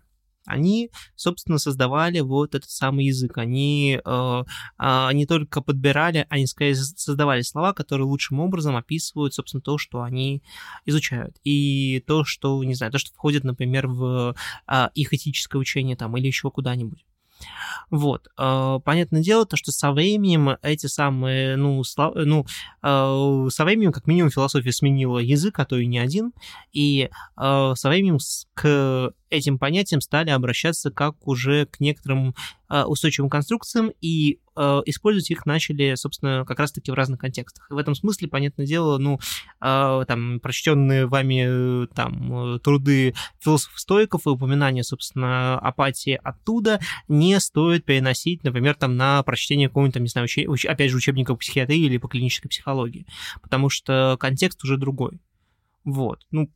[0.48, 3.36] они, собственно, создавали вот этот самый язык.
[3.38, 4.42] Они э,
[4.78, 10.02] э, не только подбирали, они, скорее, создавали слова, которые лучшим образом описывают, собственно, то, что
[10.02, 10.42] они
[10.86, 11.36] изучают.
[11.44, 14.34] И то, что, не знаю, то, что входит, например, в
[14.66, 17.04] э, их этическое учение там или еще куда-нибудь.
[17.90, 18.28] Вот.
[18.38, 22.14] Э, понятное дело, то, что со временем эти самые, ну, слов...
[22.16, 22.46] ну
[22.80, 26.32] со временем, как минимум, философия сменила язык, а то и не один,
[26.72, 28.18] и со временем
[28.54, 32.34] к этим понятиям стали обращаться как уже к некоторым
[32.68, 37.66] э, устойчивым конструкциям и э, использовать их начали, собственно, как раз-таки в разных контекстах.
[37.70, 39.18] И в этом смысле, понятное дело, ну,
[39.60, 48.44] э, там, прочтенные вами там труды философов-стоиков и упоминания, собственно, апатии оттуда не стоит переносить,
[48.44, 50.64] например, там, на прочтение какого-нибудь, там, не знаю, уч...
[50.64, 53.06] опять же, учебника по психиатрии или по клинической психологии,
[53.42, 55.20] потому что контекст уже другой.
[55.84, 56.26] Вот.
[56.30, 56.50] Ну,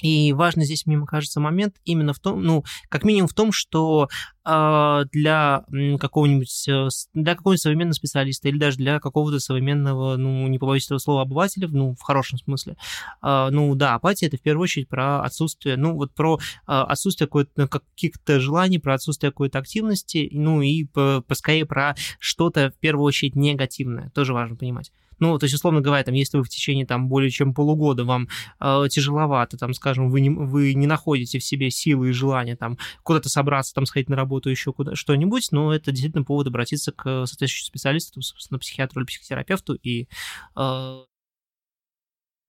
[0.00, 4.08] и важный здесь, мне кажется, момент именно в том, ну, как минимум в том, что
[4.44, 5.64] э, для
[5.98, 6.68] какого-нибудь
[7.14, 11.68] для какого-нибудь современного специалиста или даже для какого-то современного, ну, не побоюсь этого слова, обывателя,
[11.68, 12.76] ну, в хорошем смысле,
[13.22, 17.26] э, ну, да, апатия это в первую очередь про отсутствие, ну, вот про э, отсутствие
[17.26, 23.04] какой-то каких-то желаний, про отсутствие какой-то активности, ну, и по, скорее про что-то в первую
[23.04, 24.92] очередь негативное, тоже важно понимать.
[25.20, 28.28] Ну, то есть, условно говоря, там, если вы в течение там более чем полугода вам
[28.60, 32.78] э, тяжеловато, там, скажем, вы не, вы не находите в себе силы и желания там
[33.02, 37.26] куда-то собраться, там, сходить на работу, еще куда что-нибудь, но это действительно повод обратиться к
[37.26, 40.08] соответствующему специалисту, собственно, психиатру или психотерапевту и
[40.56, 40.98] э,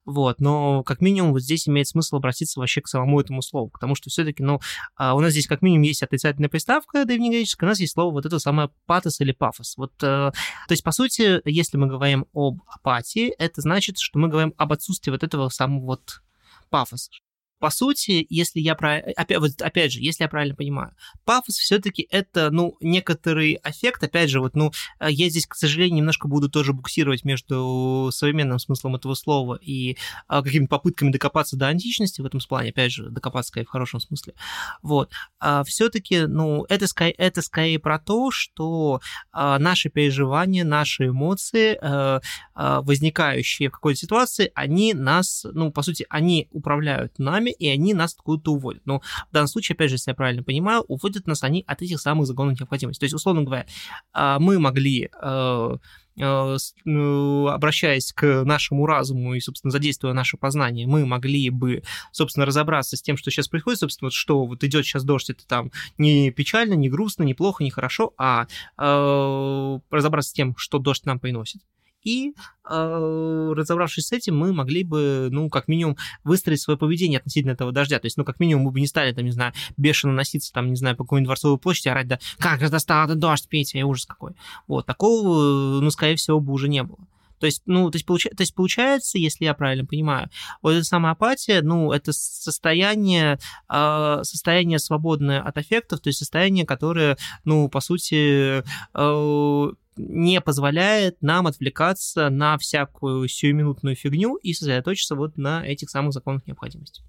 [0.09, 3.95] вот, но как минимум вот здесь имеет смысл обратиться вообще к самому этому слову, потому
[3.95, 4.59] что все-таки, ну,
[4.95, 8.25] а, у нас здесь как минимум есть отрицательная приставка древнегреческая, у нас есть слово вот
[8.25, 9.77] это самое патос или пафос.
[9.77, 14.27] Вот, э, то есть, по сути, если мы говорим об апатии, это значит, что мы
[14.29, 16.21] говорим об отсутствии вот этого самого вот
[16.69, 17.11] пафоса
[17.59, 18.97] по сути, если я про...
[18.97, 20.95] опять, вот, опять же, если я правильно понимаю,
[21.25, 26.27] пафос все-таки это, ну, некоторый аффект, опять же, вот, ну, я здесь, к сожалению, немножко
[26.27, 32.21] буду тоже буксировать между современным смыслом этого слова и а, какими-то попытками докопаться до античности
[32.21, 34.33] в этом плане, опять же, докопаться, скорее, в хорошем смысле.
[34.81, 35.11] Вот.
[35.39, 41.77] А все-таки, ну, это, скорее, это скорее про то, что а, наши переживания, наши эмоции,
[41.81, 42.21] а,
[42.55, 47.67] а, возникающие в какой-то ситуации, они нас, ну, по сути, они управляют нами, нами, и
[47.69, 48.85] они нас откуда-то уводят.
[48.85, 51.99] Но в данном случае, опять же, если я правильно понимаю, уводят нас они от этих
[51.99, 52.99] самых законов необходимости.
[52.99, 53.65] То есть, условно говоря,
[54.13, 55.77] а, мы могли э,
[56.19, 62.45] э, ну, обращаясь к нашему разуму и, собственно, задействуя наше познание, мы могли бы, собственно,
[62.45, 65.71] разобраться с тем, что сейчас происходит, собственно, вот что вот идет сейчас дождь, это там
[65.97, 71.05] не печально, не грустно, не плохо, не хорошо, а э, разобраться с тем, что дождь
[71.05, 71.61] нам приносит
[72.03, 72.33] и
[72.69, 77.71] э, разобравшись с этим, мы могли бы, ну, как минимум, выстроить свое поведение относительно этого
[77.71, 77.99] дождя.
[77.99, 80.69] То есть, ну, как минимум, мы бы не стали, там, не знаю, бешено носиться, там,
[80.69, 84.05] не знаю, по какой-нибудь дворцовой площади, орать, да, как же достал этот дождь, Петя, ужас
[84.05, 84.33] какой.
[84.67, 86.99] Вот, такого, ну, скорее всего, бы уже не было.
[87.39, 88.23] То есть, ну, то есть, получ...
[88.23, 90.29] то есть получается, если я правильно понимаю,
[90.61, 96.65] вот эта самая апатия, ну, это состояние, э, состояние свободное от аффектов, то есть состояние,
[96.65, 98.61] которое, ну, по сути,
[98.93, 106.13] э, не позволяет нам отвлекаться на всякую сиюминутную фигню и сосредоточиться вот на этих самых
[106.13, 107.03] законах необходимости.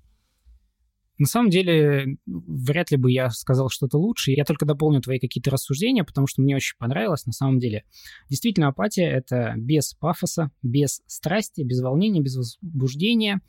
[1.18, 4.30] На самом деле, вряд ли бы я сказал что-то лучше.
[4.30, 7.84] Я только дополню твои какие-то рассуждения, потому что мне очень понравилось на самом деле.
[8.30, 13.42] Действительно, апатия— это без пафоса, без страсти, без волнения, без возбуждения.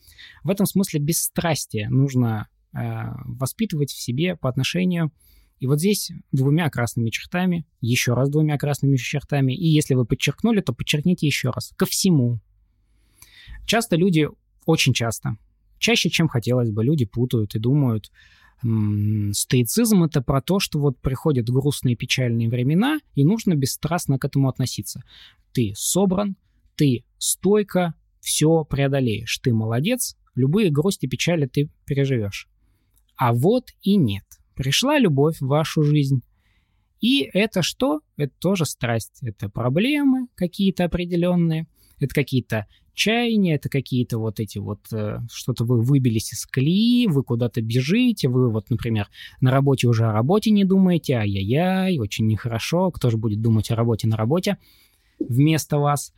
[0.43, 2.77] В этом смысле бесстрастие нужно э,
[3.23, 5.13] воспитывать в себе по отношению
[5.61, 10.59] и вот здесь двумя красными чертами, еще раз двумя красными чертами, и если вы подчеркнули,
[10.59, 11.71] то подчеркните еще раз.
[11.75, 12.39] Ко всему.
[13.67, 14.27] Часто люди,
[14.65, 15.37] очень часто,
[15.77, 18.11] чаще, чем хотелось бы, люди путают и думают,
[18.61, 24.49] стоицизм это про то, что вот приходят грустные печальные времена, и нужно бесстрастно к этому
[24.49, 25.03] относиться.
[25.53, 26.37] Ты собран,
[26.75, 32.49] ты стойко, все преодолеешь, ты молодец, любые грусти, печали ты переживешь.
[33.15, 34.23] А вот и нет–
[34.55, 36.21] Пришла любовь в вашу жизнь.
[36.99, 38.01] И это что?
[38.15, 39.19] Это тоже страсть.
[39.21, 41.67] Это проблемы какие-то определенные.
[41.99, 47.23] Это какие-то чаяния, это какие-то вот эти вот, э, что-то вы выбились из колеи, вы
[47.23, 49.07] куда-то бежите, вы вот, например,
[49.39, 53.75] на работе уже о работе не думаете, ай-яй-яй, очень нехорошо, кто же будет думать о
[53.75, 54.57] работе на работе
[55.19, 56.13] вместо вас.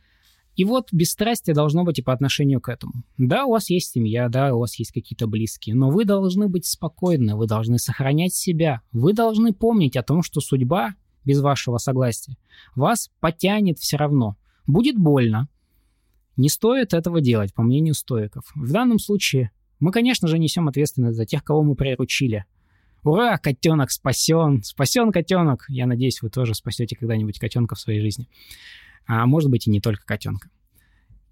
[0.56, 2.92] И вот бесстрастие должно быть и по отношению к этому.
[3.18, 6.64] Да, у вас есть семья, да, у вас есть какие-то близкие, но вы должны быть
[6.64, 12.36] спокойны, вы должны сохранять себя, вы должны помнить о том, что судьба без вашего согласия
[12.76, 14.36] вас потянет все равно.
[14.66, 15.48] Будет больно.
[16.36, 18.44] Не стоит этого делать, по мнению стоиков.
[18.54, 22.44] В данном случае мы, конечно же, несем ответственность за тех, кого мы приручили.
[23.02, 25.66] Ура, котенок спасен, спасен котенок.
[25.68, 28.28] Я надеюсь, вы тоже спасете когда-нибудь котенка в своей жизни
[29.06, 30.48] а может быть и не только котенка.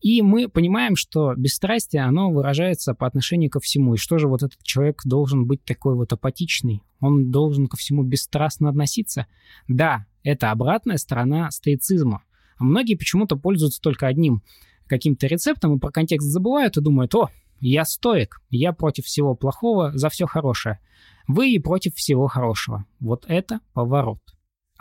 [0.02, 3.94] И мы понимаем, что бесстрастие, оно выражается по отношению ко всему.
[3.94, 6.82] И что же вот этот человек должен быть такой вот апатичный?
[6.98, 9.28] Он должен ко всему бесстрастно относиться?
[9.68, 12.24] Да, это обратная сторона стоицизма.
[12.58, 14.42] А многие почему-то пользуются только одним
[14.88, 17.30] каким-то рецептом и про контекст забывают и думают, о,
[17.60, 20.80] я стоик, я против всего плохого, за все хорошее.
[21.28, 22.86] Вы и против всего хорошего.
[22.98, 24.18] Вот это поворот.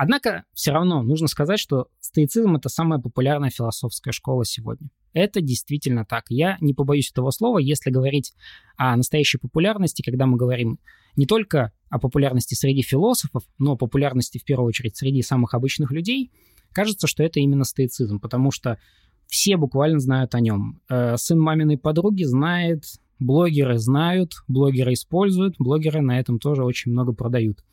[0.03, 4.89] Однако все равно нужно сказать, что стоицизм— это самая популярная философская школа сегодня.
[5.13, 6.23] Это действительно так.
[6.29, 8.33] Я не побоюсь этого слова, если говорить
[8.77, 10.79] о настоящей популярности, когда мы говорим
[11.15, 16.31] не только о популярности среди философов, но популярности в первую очередь среди самых обычных людей,
[16.71, 18.79] кажется, что это именно стоицизм, потому что
[19.27, 20.81] все буквально знают о нем.
[20.89, 22.85] Э, сын маминой подруги знает,
[23.19, 27.63] блогеры знают, блогеры используют, блогеры на этом тоже очень много продают.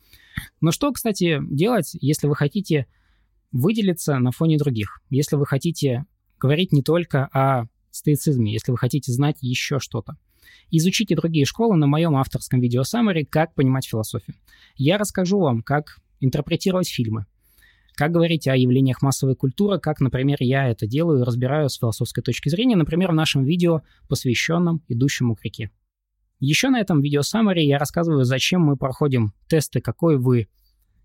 [0.61, 2.87] Но что, кстати, делать, если вы хотите
[3.51, 5.01] выделиться на фоне других?
[5.09, 6.05] Если вы хотите
[6.39, 10.17] говорить не только о стоицизме, если вы хотите знать еще что-то?
[10.71, 14.35] Изучите другие школы на моем авторском видео Summary «Как понимать философию».
[14.75, 17.25] Я расскажу вам, как интерпретировать фильмы,
[17.95, 22.23] как говорить о явлениях массовой культуры, как, например, я это делаю и разбираю с философской
[22.23, 25.71] точки зрения, например, в нашем видео, посвященном «Идущему к реке».
[26.39, 30.47] Еще на этом видео summary я рассказываю, зачем мы проходим тесты, какой вы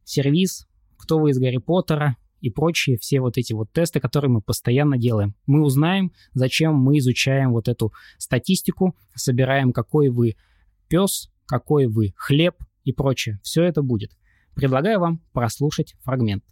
[0.05, 0.67] сервис,
[0.97, 4.97] кто вы из Гарри Поттера и прочие все вот эти вот тесты, которые мы постоянно
[4.97, 5.35] делаем.
[5.47, 10.37] Мы узнаем, зачем мы изучаем вот эту статистику, собираем, какой вы
[10.89, 13.41] пес, какой вы хлеб и прочее.
[13.43, 14.13] Все это будет.
[14.55, 16.45] Предлагаю вам прослушать фрагмент.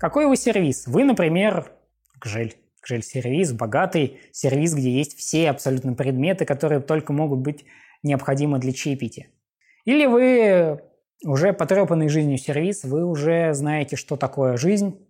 [0.00, 0.86] Какой вы сервис?
[0.86, 1.72] Вы, например,
[2.18, 2.56] Гжель.
[2.82, 7.66] Гжель-сервис, богатый сервис, где есть все абсолютно предметы, которые только могут быть
[8.02, 9.28] необходимы для чаепития.
[9.84, 10.80] Или вы
[11.22, 15.06] уже потрепанный жизнью сервис, вы уже знаете, что такое жизнь,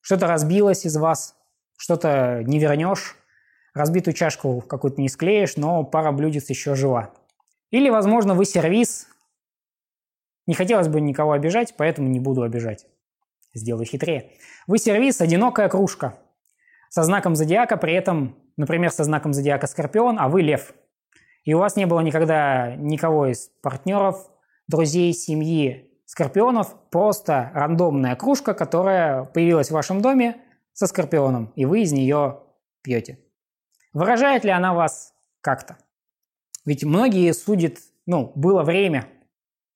[0.00, 1.36] что-то разбилось из вас,
[1.76, 3.16] что-то не вернешь,
[3.74, 7.12] разбитую чашку какую-то не склеишь, но пара блюдец еще жива.
[7.70, 9.06] Или, возможно, вы сервис,
[10.46, 12.86] не хотелось бы никого обижать, поэтому не буду обижать
[13.54, 14.32] сделаю хитрее.
[14.66, 16.18] Вы сервис «Одинокая кружка»
[16.90, 20.74] со знаком зодиака, при этом, например, со знаком зодиака Скорпион, а вы Лев.
[21.44, 24.30] И у вас не было никогда никого из партнеров,
[24.68, 30.36] друзей, семьи Скорпионов, просто рандомная кружка, которая появилась в вашем доме
[30.72, 32.40] со Скорпионом, и вы из нее
[32.82, 33.18] пьете.
[33.92, 35.78] Выражает ли она вас как-то?
[36.64, 39.06] Ведь многие судят, ну, было время,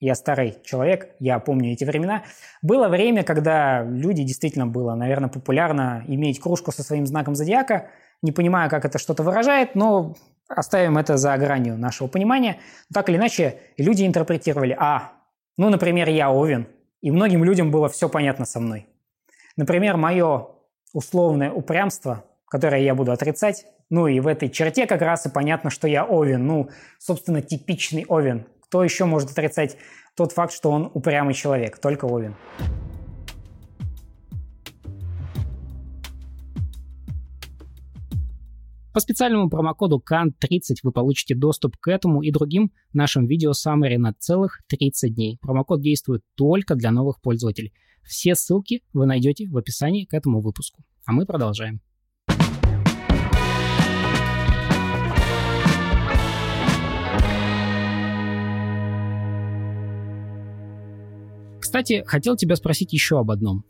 [0.01, 2.23] я старый человек, я помню эти времена.
[2.63, 7.91] Было время, когда люди действительно было, наверное, популярно иметь кружку со своим знаком зодиака.
[8.23, 10.15] Не понимаю, как это что-то выражает, но
[10.49, 12.59] оставим это за гранью нашего понимания.
[12.93, 15.13] Так или иначе, люди интерпретировали, а,
[15.57, 16.69] ну, например, я Овен,
[17.01, 18.87] и многим людям было все понятно со мной.
[19.57, 20.49] Например, мое
[20.93, 25.71] условное упрямство, которое я буду отрицать, ну и в этой черте как раз и понятно,
[25.71, 29.77] что я Овен, ну, собственно, типичный Овен, кто еще может отрицать
[30.15, 31.79] тот факт, что он упрямый человек?
[31.79, 32.37] Только Овен.
[38.93, 44.13] По специальному промокоду CAN30 вы получите доступ к этому и другим нашим видео summary на
[44.13, 45.39] целых 30 дней.
[45.41, 47.73] Промокод действует только для новых пользователей.
[48.03, 50.83] Все ссылки вы найдете в описании к этому выпуску.
[51.07, 51.81] А мы продолжаем.
[61.69, 63.63] Кстати, хотел тебя спросить еще об одном.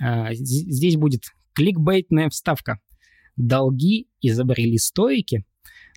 [0.00, 2.80] А, здесь будет кликбейтная вставка.
[3.36, 5.44] Долги изобрели стоики,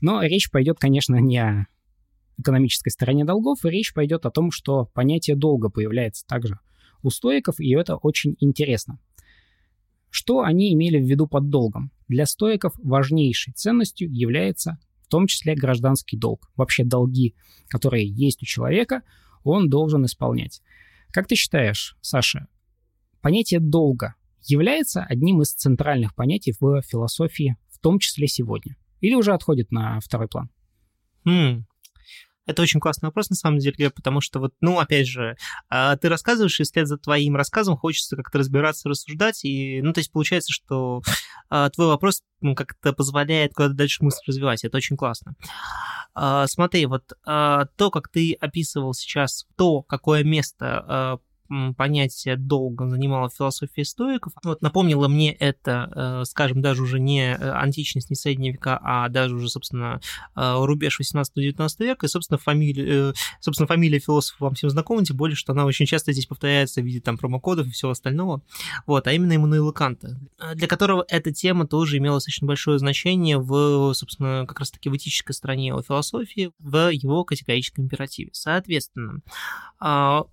[0.02, 1.68] но речь пойдет, конечно, не о
[2.38, 6.60] экономической стороне долгов, речь пойдет о том, что понятие долга появляется также
[7.04, 9.00] у стоиков, и это очень интересно.
[10.10, 11.94] Что они имели в виду под долгом?
[12.10, 16.52] Для стоиков важнейшей ценностью является в том числе гражданский долг.
[16.58, 17.34] Вообще долги,
[17.70, 19.04] которые есть у человека,
[19.46, 20.62] он должен исполнять.
[21.12, 22.48] Как ты считаешь, Саша,
[23.22, 28.76] понятие долга является одним из центральных понятий в философии, в том числе сегодня?
[29.02, 30.50] Или уже отходит на второй план?
[31.26, 31.66] Хм.
[32.46, 35.36] Это очень классный вопрос, на самом деле, потому что вот, ну, опять же,
[35.70, 40.00] а, ты рассказываешь, и вслед за твоим рассказом хочется как-то разбираться, рассуждать, и, ну, то
[40.00, 41.04] есть получается, что
[41.52, 45.36] а, твой вопрос ну, как-то позволяет куда-то дальше мысль развивать, это очень классно.
[46.22, 51.22] А, смотри, вот то, как ты описывал сейчас, то, какое место
[51.76, 54.34] понятие долго занимала философия стоиков.
[54.44, 59.10] Вот напомнило мне это, э, скажем, даже уже не э, античность, не средние века, а
[59.10, 60.00] даже уже, собственно,
[60.36, 65.36] э, рубеж 18-19 века, и, собственно, фамилия, собственно, фамилия философа вам всем знакома, тем более,
[65.36, 68.42] что она очень часто здесь повторяется в виде там промокодов и всего остального,
[68.86, 70.20] вот, а именно Эммануила Канта,
[70.54, 75.34] для которого эта тема тоже имела достаточно большое значение в, собственно, как раз-таки в этической
[75.34, 78.30] стороне его философии, в его категорическом императиве.
[78.34, 79.22] Соответственно,
[79.80, 80.26] а,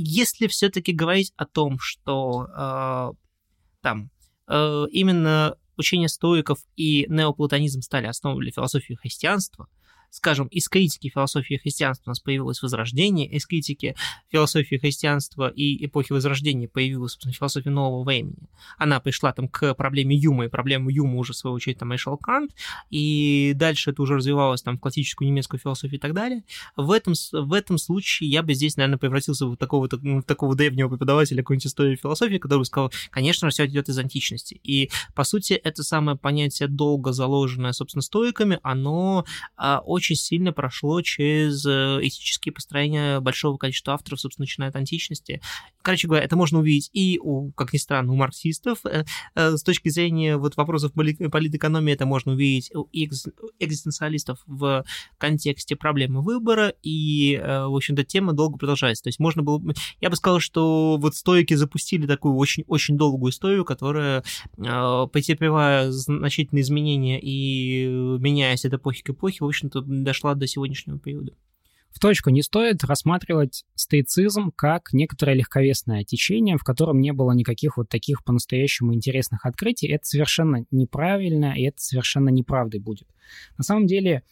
[0.00, 3.12] если все-таки говорить о том, что э,
[3.82, 4.10] там
[4.48, 9.68] э, именно учение стоиков и неоплатонизм стали основой для философии христианства,
[10.10, 13.94] скажем, из критики философии христианства у нас появилось возрождение, из критики
[14.30, 18.48] философии христианства и эпохи возрождения появилась, собственно, философия нового времени.
[18.76, 22.16] Она пришла там к проблеме Юма, и проблему Юма уже, в свою очередь, там решал
[22.18, 22.52] Кант,
[22.90, 26.44] и дальше это уже развивалось там в классическую немецкую философию и так далее.
[26.76, 30.88] В этом, в этом случае я бы здесь, наверное, превратился в такого, в такого древнего
[30.88, 34.60] преподавателя какой-нибудь истории философии, который бы сказал, конечно, все идет из античности.
[34.62, 39.24] И, по сути, это самое понятие долго заложенное, собственно, стоиками, оно
[39.56, 45.42] а, очень сильно прошло через э, этические построения большого количества авторов, собственно, начиная от античности.
[45.82, 48.78] Короче говоря, это можно увидеть и у, как ни странно, у марксистов.
[48.86, 54.84] Э, э, с точки зрения вот вопросов политэкономии это можно увидеть у экзистенциалистов в
[55.18, 59.04] контексте проблемы выбора, и, в общем-то, тема долго продолжается.
[59.04, 59.62] То есть можно было...
[60.00, 64.24] Я бы сказал, что вот стойки запустили такую очень-очень долгую историю, которая,
[64.56, 71.32] претерпевая значительные изменения и меняясь от эпохи к эпохе, в общем-то, дошла до сегодняшнего периода.
[71.90, 77.76] В точку не стоит рассматривать стоицизм как некоторое легковесное течение, в котором не было никаких
[77.76, 79.88] вот таких по-настоящему интересных открытий.
[79.88, 83.08] Это совершенно неправильно, и это совершенно неправдой будет.
[83.58, 84.22] На самом деле,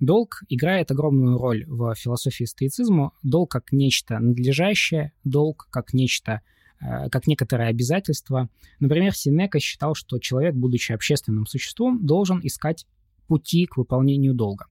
[0.00, 3.12] долг играет огромную роль в философии стоицизма.
[3.22, 6.40] Долг как нечто надлежащее, долг как нечто
[6.80, 8.48] э, как некоторое обязательство.
[8.80, 12.86] Например, Синека считал, что человек, будучи общественным существом, должен искать
[13.26, 14.66] пути к выполнению долга.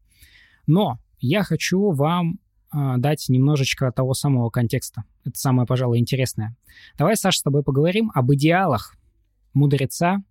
[0.68, 2.40] Но я хочу вам
[2.74, 5.04] э, дать немножечко того самого контекста.
[5.26, 6.56] Это самое, пожалуй, интересное.
[6.98, 8.96] Давай, Саша, с тобой поговорим об идеалах
[9.54, 10.24] мудреца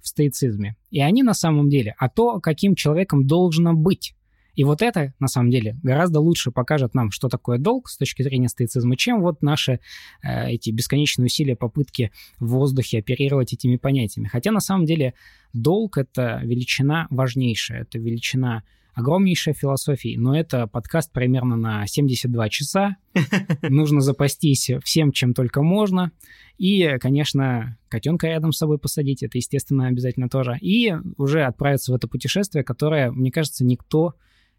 [0.00, 0.76] в стоицизме.
[0.90, 4.14] И они на самом деле, а то, каким человеком должно быть.
[4.54, 8.22] И вот это, на самом деле, гораздо лучше покажет нам, что такое долг с точки
[8.22, 9.78] зрения стоицизма, чем вот наши
[10.20, 12.10] э, эти бесконечные усилия, попытки
[12.40, 14.26] в воздухе оперировать этими понятиями.
[14.26, 15.14] Хотя, на самом деле,
[15.52, 18.64] долг— это величина важнейшая, это величина
[18.98, 22.96] огромнейшая философия, но это подкаст примерно на 72 часа.
[23.62, 26.10] Нужно запастись всем, чем только можно.
[26.58, 30.58] И, конечно, котенка рядом с собой посадить, это, естественно, обязательно тоже.
[30.60, 34.14] И уже отправиться в это путешествие, которое, мне кажется, никто,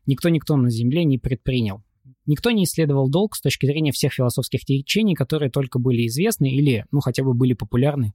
[0.05, 1.83] никто-никто на Земле не предпринял.
[2.25, 6.85] Никто не исследовал долг с точки зрения всех философских течений, которые только были известны или,
[6.91, 8.13] ну, хотя бы были популярны.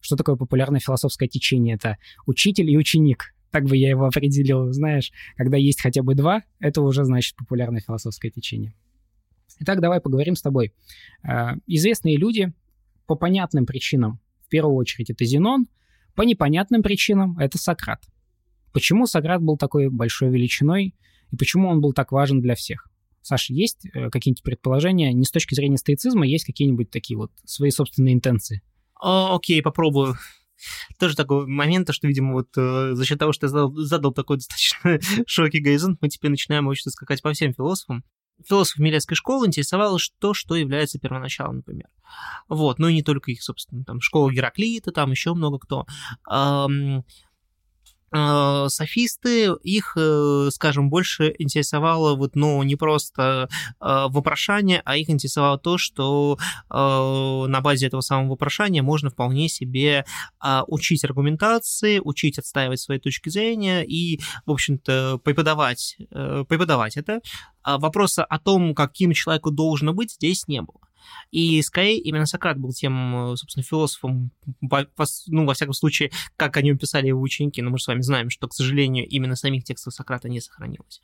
[0.00, 1.76] Что такое популярное философское течение?
[1.76, 3.34] Это учитель и ученик.
[3.50, 7.80] Так бы я его определил, знаешь, когда есть хотя бы два, это уже значит популярное
[7.80, 8.74] философское течение.
[9.58, 10.72] Итак, давай поговорим с тобой.
[11.22, 12.52] А, известные люди
[13.06, 15.66] по понятным причинам, в первую очередь, это Зенон,
[16.14, 18.02] по непонятным причинам это Сократ.
[18.72, 20.94] Почему Сократ был такой большой величиной
[21.30, 22.88] и почему он был так важен для всех?
[23.22, 27.70] Саша, есть э, какие-нибудь предположения, не с точки зрения стоицизма, есть какие-нибудь такие вот свои
[27.70, 28.62] собственные интенции?
[28.98, 30.16] Окей, попробую
[30.98, 34.36] тоже такой момент, что, видимо, вот э, за счет того, что я задал, задал такой
[34.38, 38.04] достаточно широкий горизонт, мы теперь начинаем, очень скакать по всем философам.
[38.48, 41.88] Философов Милецкой школы интересовало то, что является первоначалом, например.
[42.48, 45.86] Вот, ну и не только их, собственно, там школа Гераклита, там еще много кто.
[46.30, 46.66] Э,
[48.12, 53.48] софисты, их, э, скажем, больше интересовало вот, ну, не просто
[53.80, 56.38] э, вопрошание, а их интересовало то, что
[56.68, 60.04] на базе этого самого вопрошания можно вполне себе
[60.66, 67.20] учить аргументации, учить отстаивать свои точки зрения и, в общем-то, преподавать, преподавать это.
[67.62, 70.80] А вопроса о том, каким человеку должно быть, здесь не было.
[71.30, 74.30] И скорее именно Сократ был тем, собственно, философом,
[75.28, 78.00] ну, во всяком случае, как о нем писали его ученики, но мы же с вами
[78.00, 81.00] знаем, что, к сожалению, именно самих текстов Сократа не сохранилось.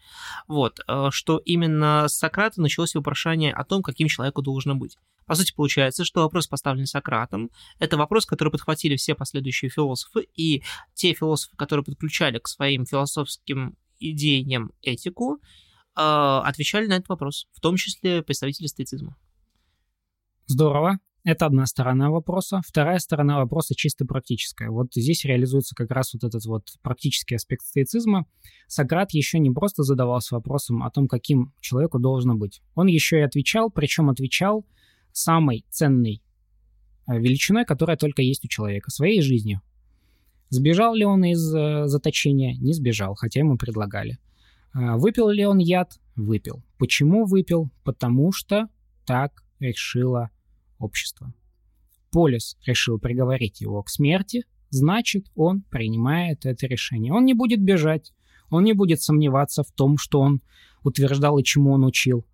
[0.49, 4.97] Вот, э, что именно с Сократа началось вопрошание о том, каким человеку должно быть.
[5.27, 10.63] По сути, получается, что вопрос, поставленный Сократом, это вопрос, который подхватили все последующие философы, и
[10.95, 15.41] те философы, которые подключали к своим философским идеям этику,
[15.95, 19.17] отвечали на этот вопрос, в том числе представители стоицизма.
[20.47, 20.99] Здорово.
[21.25, 22.61] Это одна сторона вопроса.
[22.65, 24.71] Вторая сторона вопроса чисто практическая.
[24.71, 28.27] Вот здесь реализуется как раз вот этот вот практический аспект стоицизма.
[28.69, 32.63] Сократ еще не просто задавался вопросом о том, каким человеку должно быть.
[32.77, 34.65] Он еще и отвечал, причем отвечал
[35.11, 36.23] самой ценной
[37.09, 39.63] э, величиной, которая только есть у человека, своей жизнью.
[40.51, 42.57] Сбежал ли он из э, заточения?
[42.61, 44.19] Не сбежал, хотя ему предлагали.
[44.75, 45.99] Э, выпил ли он яд?
[46.15, 46.63] Выпил.
[46.79, 47.69] Почему выпил?
[47.83, 48.69] Потому что
[49.05, 50.31] так решила
[50.79, 51.33] общества.
[52.11, 57.13] Полис решил приговорить его к смерти, значит, он принимает это решение.
[57.13, 58.13] Он не будет бежать,
[58.51, 60.41] он не будет сомневаться в том, что он
[60.83, 62.25] утверждал и чему он учил.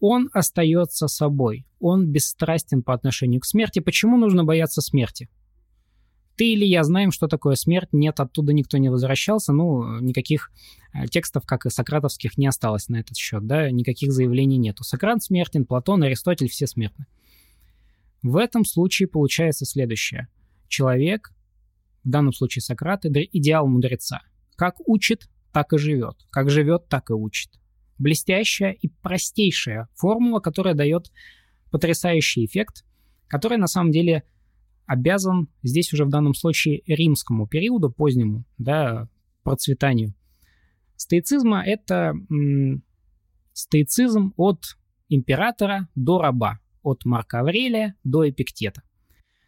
[0.00, 3.78] Он остается собой, он бесстрастен по отношению к смерти.
[3.78, 5.28] Почему нужно бояться смерти?
[6.36, 10.50] Ты или я знаем, что такое смерть, нет, оттуда никто не возвращался, ну, никаких
[10.92, 14.82] э, текстов, как и сократовских, не осталось на этот счет, да, никаких заявлений нету.
[14.82, 17.06] Сократ смертен, Платон, Аристотель, все смертны.
[18.22, 20.28] В этом случае получается следующее.
[20.68, 21.32] Человек,
[22.04, 24.22] в данном случае Сократ, идеал мудреца.
[24.56, 26.16] Как учит, так и живет.
[26.30, 27.50] Как живет, так и учит.
[27.98, 31.12] Блестящая и простейшая формула, которая дает
[31.70, 32.84] потрясающий эффект,
[33.26, 34.22] который на самом деле
[34.86, 39.08] обязан здесь уже в данном случае римскому периоду, позднему, да,
[39.42, 40.14] процветанию.
[40.96, 42.82] Стоицизма— это м,
[43.52, 44.76] стоицизм от
[45.08, 48.82] императора до раба от Марка Аврелия до Эпиктета.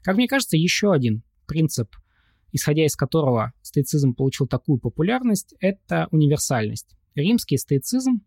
[0.02, 1.94] Как мне кажется, еще один принцип,
[2.52, 6.96] исходя из которого стоицизм получил такую популярность, это универсальность.
[7.14, 8.22] Римский стоицизм,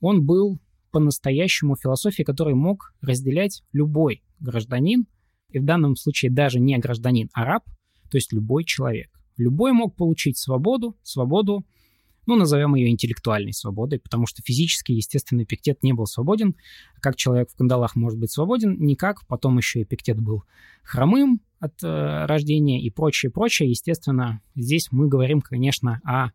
[0.00, 0.60] он был
[0.90, 5.06] по-настоящему философией, которой мог разделять любой гражданин,
[5.50, 7.64] и в данном случае даже не гражданин, а раб,
[8.10, 9.10] то есть любой человек.
[9.36, 11.66] Любой мог получить свободу, свободу
[12.26, 16.56] ну, назовем ее интеллектуальной свободой, потому что физически, естественно, Эпиктет не был свободен.
[17.00, 18.76] Как человек в кандалах может быть свободен?
[18.78, 19.26] Никак.
[19.26, 20.44] Потом еще Эпиктет был
[20.82, 23.70] хромым от э, рождения и прочее, прочее.
[23.70, 26.30] Естественно, здесь мы говорим, конечно, о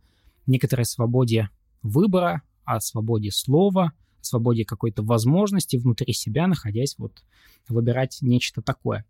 [0.47, 1.49] некоторой свободе
[1.83, 7.23] выбора, о свободе слова, о свободе какой-то возможности внутри себя, находясь вот
[7.67, 9.05] выбирать нечто такое.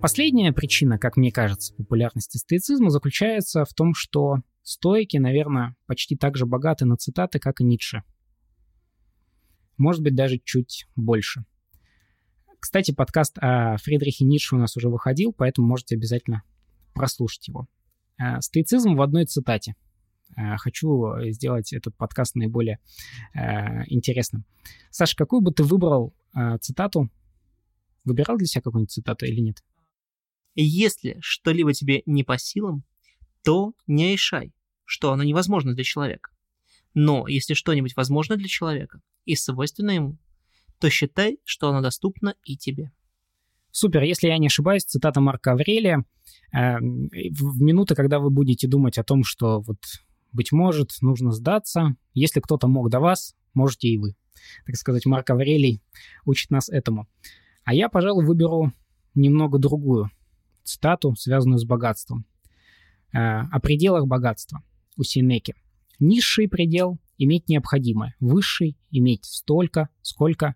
[0.00, 6.38] Последняя причина, как мне кажется, популярности стоицизма заключается в том, что стоики, наверное, почти так
[6.38, 8.02] же богаты на цитаты, как и Ницше.
[9.76, 11.44] Может быть, даже чуть больше.
[12.58, 16.44] Кстати, подкаст о Фридрихе Ницше у нас уже выходил, поэтому можете обязательно
[16.94, 17.68] прослушать его.
[18.18, 19.76] Э, стоицизм в одной цитате.
[20.34, 22.78] Э, хочу сделать этот подкаст наиболее
[23.34, 24.46] э, интересным.
[24.90, 26.14] Саша, какую бы ты выбрал
[26.60, 27.10] цитату?
[28.04, 29.62] Выбирал для себя какую-нибудь цитату или нет?
[30.54, 32.84] Если что-либо тебе не по силам,
[33.44, 34.52] то не решай,
[34.84, 36.30] что оно невозможно для человека.
[36.94, 40.18] Но если что-нибудь возможно для человека и свойственно ему,
[40.80, 42.90] то считай, что оно доступно и тебе.
[43.70, 46.04] Супер, если я не ошибаюсь, цитата Марка Аврелия.
[46.52, 49.78] Э, в минуты, когда вы будете думать о том, что вот,
[50.32, 54.16] быть может, нужно сдаться, если кто-то мог до вас, можете и вы.
[54.66, 55.82] Так сказать, Марк Аврелий
[56.24, 57.06] учит нас этому.
[57.64, 58.72] А я, пожалуй, выберу
[59.14, 60.10] немного другую
[60.64, 62.24] цитату, связанную с богатством.
[63.12, 64.62] Э, о пределах богатства
[64.96, 65.54] у Синеки.
[65.98, 70.54] Низший предел– иметь необходимое, высший– иметь столько, сколько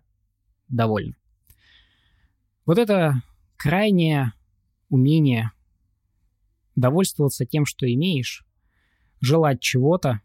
[0.67, 1.15] довольно.
[2.65, 3.21] Вот это
[3.57, 4.33] крайнее
[4.89, 5.51] умение
[6.75, 8.45] довольствоваться тем, что имеешь,
[9.19, 10.21] желать чего-то,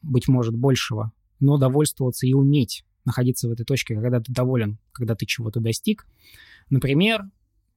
[0.00, 5.14] быть может, большего, но довольствоваться и уметь находиться в этой точке, когда ты доволен, когда
[5.14, 6.06] ты чего-то достиг.
[6.70, 7.24] Например,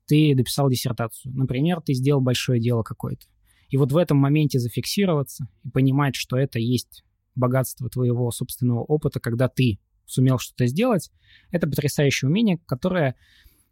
[0.07, 1.33] ты дописал диссертацию.
[1.33, 3.25] Например, ты сделал большое дело какое-то.
[3.69, 7.03] И вот в этом моменте зафиксироваться и понимать, что это есть
[7.35, 11.11] богатство твоего собственного опыта, когда ты сумел что-то сделать,
[11.51, 13.15] это потрясающее умение, которое,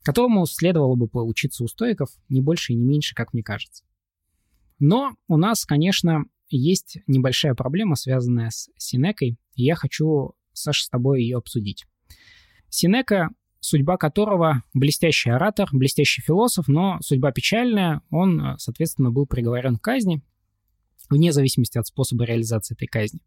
[0.02, 3.84] которому следовало бы поучиться у стоиков не больше и не меньше, как мне кажется.
[4.80, 10.90] Но у нас, конечно, есть небольшая проблема, связанная с Синекой, и я хочу, Саша, с
[10.90, 11.86] тобой ее обсудить.
[12.70, 13.30] Синека
[13.64, 18.02] судьба которого блестящий оратор, блестящий философ, но судьба печальная.
[18.10, 20.22] Он, э, соответственно, был приговорен к казни,
[21.10, 23.22] вне зависимости от способа реализации этой казни.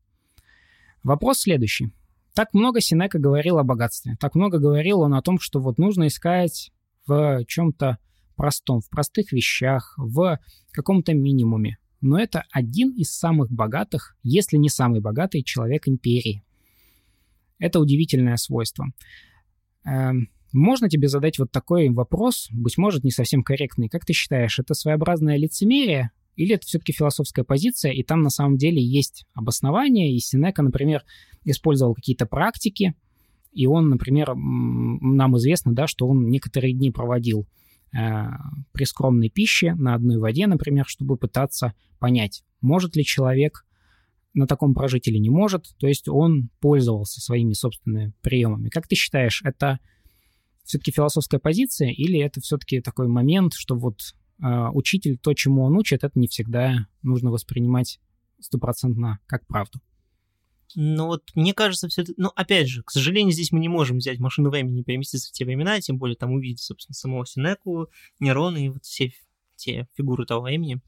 [1.02, 1.90] Вопрос следующий.
[2.34, 6.08] Так много Синека говорил о богатстве, так много говорил он о том, что вот нужно
[6.08, 6.70] искать
[7.06, 7.96] в чем-то
[8.36, 10.38] простом, в простых вещах, в
[10.70, 11.78] каком-то минимуме.
[12.02, 16.44] Но это один из самых богатых, если не самый богатый человек империи.
[17.58, 18.92] Это удивительное свойство.
[19.86, 23.88] Эм, Можно тебе задать вот такой вопрос, быть может, не совсем корректный.
[23.88, 28.56] Как ты считаешь, это своеобразное лицемерие или это все-таки философская позиция, и там на самом
[28.56, 31.02] деле есть обоснование, и Синека, например,
[31.44, 32.94] использовал какие-то практики,
[33.52, 37.46] и он, например, нам известно, да, что он некоторые дни проводил
[37.96, 38.26] э,
[38.72, 43.64] при скромной пище на одной воде, например, чтобы пытаться понять, может ли человек
[44.36, 45.64] на таком прожить или не может.
[45.78, 48.68] То есть он пользовался своими собственными приемами.
[48.68, 49.80] Как ты считаешь, это
[50.62, 53.98] все-таки философская позиция или это все-таки такой момент, что вот
[54.42, 57.98] э, учитель, то, чему он учит, это не всегда нужно воспринимать
[58.38, 59.80] стопроцентно как правду?
[60.74, 62.12] Ну вот, мне кажется, все это...
[62.18, 65.32] Ну, опять же, к сожалению, здесь мы не можем взять машину времени и переместиться в
[65.32, 67.88] те времена, тем более там увидеть, собственно, самого Синеку,
[68.20, 69.12] Нерона и вот все
[69.54, 70.82] те фигуры того времени.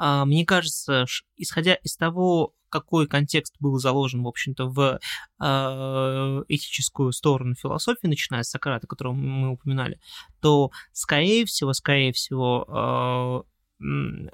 [0.00, 1.04] Мне кажется,
[1.36, 4.98] исходя из того, какой контекст был заложен, в общем-то, в
[5.42, 10.00] э, этическую сторону философии, начиная с Сократа, которого мы упоминали,
[10.40, 13.44] то, скорее всего, скорее всего,
[13.80, 14.30] э,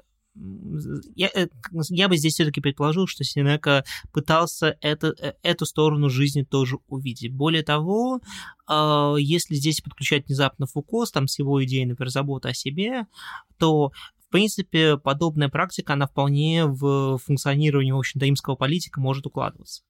[1.15, 1.47] я, э,
[1.89, 7.33] я бы здесь все-таки предположил, что Синека пытался это, э, эту сторону жизни тоже увидеть.
[7.33, 8.21] Более того,
[8.69, 13.07] если здесь подключать внезапно Фуко там, с его идеей, например, заботы о себе,
[13.57, 13.93] то
[14.27, 18.25] в принципе, подобная практика, она вполне в функционировании, в общем-то,
[18.55, 19.83] политика может укладываться.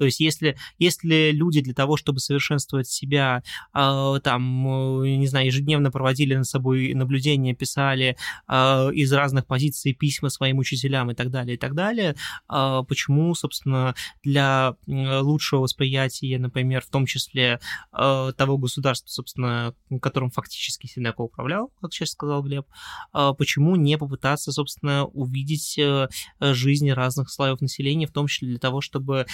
[0.00, 3.42] То есть если, если люди для того, чтобы совершенствовать себя,
[3.74, 8.16] э, там, не знаю, ежедневно проводили над собой наблюдения, писали
[8.48, 8.54] э,
[8.94, 12.16] из разных позиций письма своим учителям и так далее, и так далее,
[12.50, 17.60] э, почему, собственно, для лучшего восприятия, например, в том числе
[17.92, 22.66] того государства, собственно, которым фактически Синеко управлял, как сейчас сказал Глеб,
[23.12, 26.08] почему не попытаться, собственно, увидеть э,
[26.40, 29.26] жизни разных слоев населения, в том числе для того, чтобы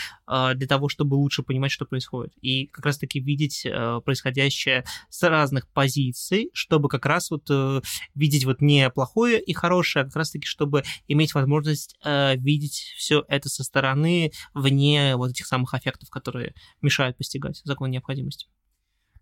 [0.57, 2.33] для того, чтобы лучше понимать, что происходит.
[2.41, 7.81] И как раз-таки видеть э, происходящее с разных позиций, чтобы как раз вот э,
[8.15, 13.25] видеть вот не плохое и хорошее, а как раз-таки, чтобы иметь возможность э, видеть все
[13.29, 18.49] это со стороны, вне вот этих самых аффектов, которые мешают постигать закон необходимости.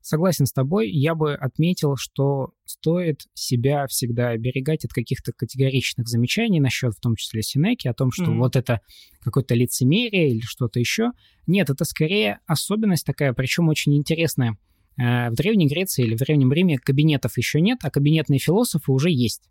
[0.05, 0.91] Согласен с тобой.
[0.91, 7.17] Я бы отметил, что стоит себя всегда оберегать от каких-то категоричных замечаний насчет, в том
[7.17, 8.37] числе Синеки, о том, что mm-hmm.
[8.37, 8.83] вот это
[9.23, 11.13] какое-то лицемерие или что-то еще.
[11.47, 14.59] Нет, это скорее особенность такая, причем очень интересная.
[14.99, 19.11] Э, в Древней Греции или в Древнем Риме кабинетов еще нет, а кабинетные философы уже
[19.11, 19.49] есть.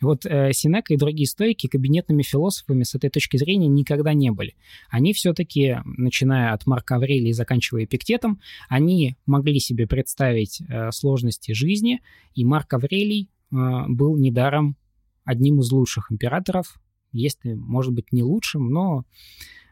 [0.00, 4.56] Вот э, Синека и другие стойки кабинетными философами с этой точки зрения никогда не были.
[4.90, 11.52] Они все-таки, начиная от Марка Аврелия и заканчивая Эпиктетом, они могли себе представить э, сложности
[11.52, 12.00] жизни,
[12.34, 13.56] и Марк Аврелий э,
[13.88, 14.76] был недаром
[15.24, 16.80] одним из лучших императоров,
[17.12, 19.04] если, может быть, не лучшим, но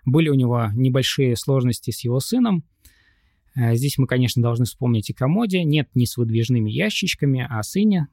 [0.05, 2.64] были у него небольшие сложности с его сыном.
[3.57, 5.64] Э, здесь мы, конечно, должны вспомнить и комоде.
[5.64, 8.09] Нет не с выдвижными ящичками, а сыне,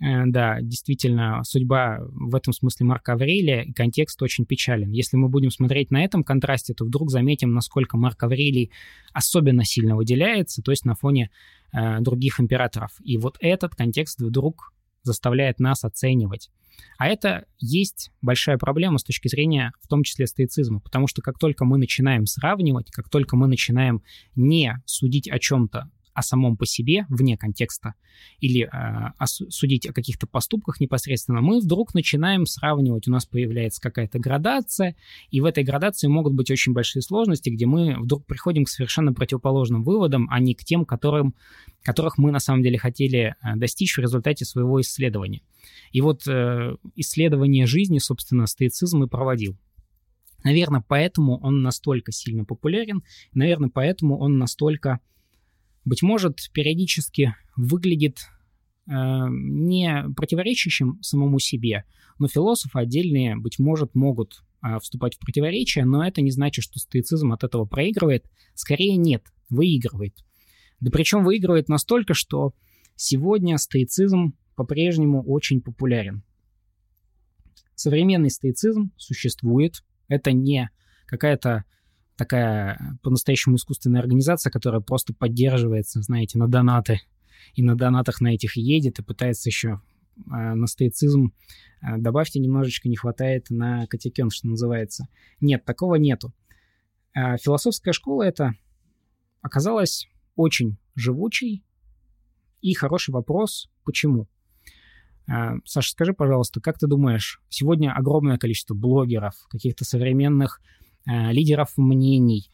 [0.00, 4.90] да, действительно, судьба в этом смысле Марка Аврелия и контекст очень печален.
[4.90, 8.70] Если мы будем смотреть на этом контрасте, то вдруг заметим, насколько Марк Аврелий
[9.12, 11.30] особенно сильно выделяется, то есть на фоне
[11.72, 12.90] э, других императоров.
[13.04, 14.72] И вот этот контекст вдруг
[15.02, 16.50] заставляет нас оценивать.
[16.98, 21.38] А это есть большая проблема с точки зрения, в том числе, стоицизма, потому что как
[21.38, 24.02] только мы начинаем сравнивать, как только мы начинаем
[24.34, 27.94] не судить о чем-то о самом по себе, вне контекста,
[28.40, 33.08] или э, судить о каких-то поступках непосредственно, мы вдруг начинаем сравнивать.
[33.08, 34.96] У нас появляется какая-то градация,
[35.30, 39.12] и в этой градации могут быть очень большие сложности, где мы вдруг приходим к совершенно
[39.12, 41.34] противоположным выводам, а не к тем, которым,
[41.82, 45.42] которых мы на самом деле хотели э, достичь в результате своего исследования.
[45.92, 49.56] И вот э, исследование жизни, собственно, стоицизм и проводил.
[50.44, 53.02] Наверное, поэтому он настолько сильно популярен,
[53.32, 55.00] наверное, поэтому он настолько
[55.84, 58.26] быть может, периодически выглядит
[58.86, 58.92] э,
[59.28, 61.84] не противоречащим самому себе,
[62.18, 66.78] но философы отдельные, быть может, могут э, вступать в противоречие, но это не значит, что
[66.78, 68.26] стоицизм от этого проигрывает.
[68.54, 70.14] Скорее нет, выигрывает.
[70.80, 72.54] Да причем выигрывает настолько, что
[72.96, 76.22] сегодня стоицизм по-прежнему очень популярен.
[77.74, 79.84] Современный стоицизм существует.
[80.08, 80.70] Это не
[81.06, 81.64] какая-то
[82.16, 87.00] такая по-настоящему искусственная организация, которая просто поддерживается, знаете, на донаты.
[87.54, 89.80] И на донатах на этих едет и пытается еще
[90.16, 91.34] э, на стоицизм
[91.82, 95.08] э, добавьте немножечко, не хватает на катекен, что называется.
[95.40, 96.32] Нет, такого нету.
[97.14, 98.54] Э, философская школа это
[99.42, 101.64] оказалась очень живучей.
[102.60, 104.26] И хороший вопрос, почему?
[105.64, 110.60] Саша, скажи, пожалуйста, как ты думаешь, сегодня огромное количество блогеров, каких-то современных
[111.06, 112.50] лидеров мнений,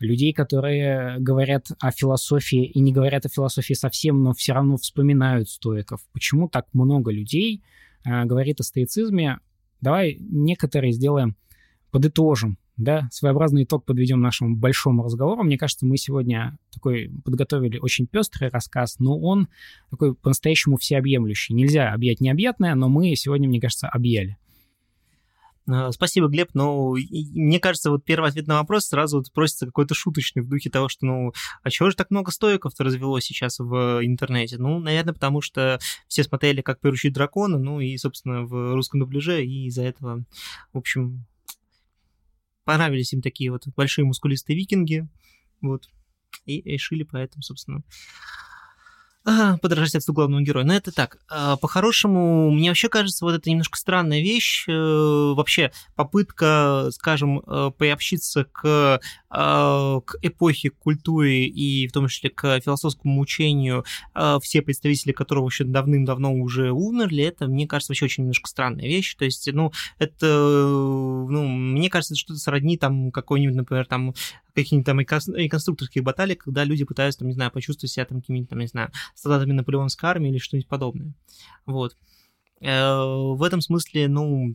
[0.00, 5.48] людей, которые говорят о философии и не говорят о философии совсем, но все равно вспоминают
[5.48, 6.00] стоиков.
[6.12, 7.62] Почему так много людей
[8.04, 9.38] э, говорит о стоицизме?
[9.80, 11.36] Давай некоторые сделаем,
[11.90, 15.42] подытожим, да, своеобразный итог подведем нашему большому разговору.
[15.42, 19.48] Мне кажется, мы сегодня такой подготовили очень пестрый рассказ, но он
[19.90, 21.54] такой по-настоящему всеобъемлющий.
[21.54, 24.38] Нельзя объять необъятное, но мы сегодня, мне кажется, объяли.
[25.66, 26.50] Э, спасибо, Глеб.
[26.54, 30.70] Но мне кажется, вот первый ответ на вопрос сразу вот просится какой-то шуточный в духе
[30.70, 34.58] того, что, ну, а чего же так много стоиков-то развелось сейчас в интернете?
[34.58, 39.44] Ну, наверное, потому что все смотрели, как приручить дракона, ну, и, собственно, в русском дубляже,
[39.44, 40.24] и из-за этого,
[40.72, 41.26] в общем,
[42.64, 45.08] понравились им такие вот большие мускулистые викинги,
[45.60, 45.88] вот,
[46.46, 47.82] и решили поэтому, собственно,
[49.24, 50.64] подражать отцу главного героя.
[50.64, 51.18] Но это так.
[51.30, 54.66] А, по-хорошему, мне вообще кажется, вот это немножко странная вещь.
[54.68, 54.72] Э,
[55.34, 59.00] вообще, попытка, скажем, э, приобщиться к,
[59.30, 65.12] а, к эпохе, к культуре и в том числе к философскому учению, а, все представители
[65.12, 69.14] которого еще давным-давно уже умерли, это, мне кажется, вообще очень немножко странная вещь.
[69.14, 74.14] То есть, ну, это, ну, мне кажется, что-то сродни там какой-нибудь, например, там
[74.54, 78.60] какие-нибудь там реконструкторские баталии, когда люди пытаются, там, не знаю, почувствовать себя там какими-то, там,
[78.60, 81.12] не знаю, солдатами наполеонской армии или что-нибудь подобное.
[81.66, 81.96] Вот.
[82.60, 84.54] Э, в этом смысле, ну,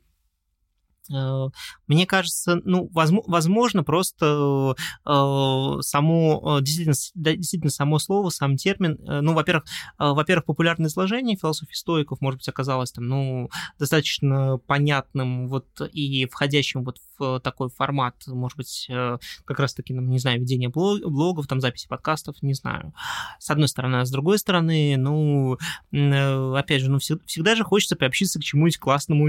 [1.12, 1.48] Э,
[1.88, 6.96] мне кажется, ну, возможно, просто э, само, действительно,
[7.36, 9.66] действительно, само слово, сам термин, ну, во-первых,
[9.98, 16.84] во-первых, популярное изложение философии стоиков, может быть, оказалось там, ну, достаточно понятным вот и входящим
[16.84, 21.88] вот в такой формат, может быть, как раз-таки, ну, не знаю, ведение блогов, там, записи
[21.88, 22.94] подкастов, не знаю,
[23.40, 25.58] с одной стороны, а с другой стороны, ну,
[25.92, 29.28] опять же, ну, всегда же хочется приобщиться к чему-нибудь классному,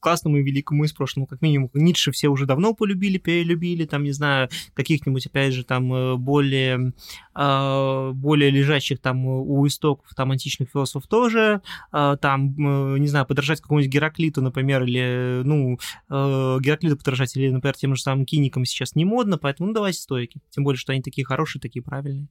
[0.00, 1.26] классному и великому из прошлого.
[1.26, 5.92] Как минимум, Ницше все уже давно полюбили, перелюбили, там, не знаю, каких-нибудь, опять же, там,
[5.92, 6.92] э, более,
[7.34, 13.92] более лежащих там у истоков там античных философов тоже, там, э, не знаю, подражать какому-нибудь
[13.92, 15.78] Гераклиту, например, или, ну,
[16.10, 20.00] э, Гераклиту подражать, или, например, тем же самым киникам сейчас не модно, поэтому, ну, давайте
[20.00, 20.40] стойки.
[20.50, 22.28] Тем более, что они такие хорошие, такие правильные.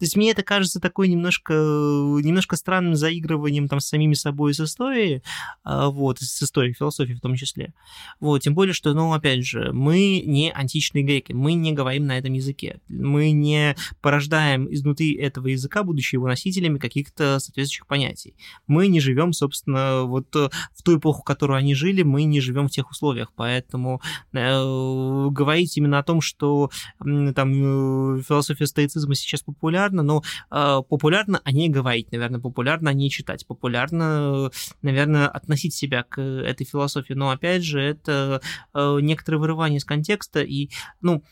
[0.00, 4.60] То есть мне это кажется такой немножко, немножко странным заигрыванием там с самими собой с
[4.60, 5.22] историей,
[5.62, 7.74] а, вот, с историей философии в том числе.
[8.18, 12.16] Вот, тем более, что, ну, опять же, мы не античные греки, мы не говорим на
[12.16, 18.34] этом языке, мы не порождаем изнутри этого языка, будучи его носителями каких-то соответствующих понятий.
[18.66, 22.68] Мы не живем, собственно, вот в ту эпоху, в которую они жили, мы не живем
[22.68, 24.00] в тех условиях, поэтому
[24.32, 26.70] говорить именно о том, что
[27.04, 32.90] э, там э, философия стоицизма сейчас популярна, но э, популярно о ней говорить, наверное, популярно
[32.90, 34.50] о ней читать, популярно,
[34.82, 37.14] наверное, относить себя к этой философии.
[37.14, 38.40] Но опять же, это
[38.74, 40.70] э, некоторое вырывание из контекста, и,
[41.00, 41.22] ну,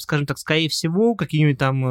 [0.00, 1.84] скажем так, скорее всего, какие-нибудь там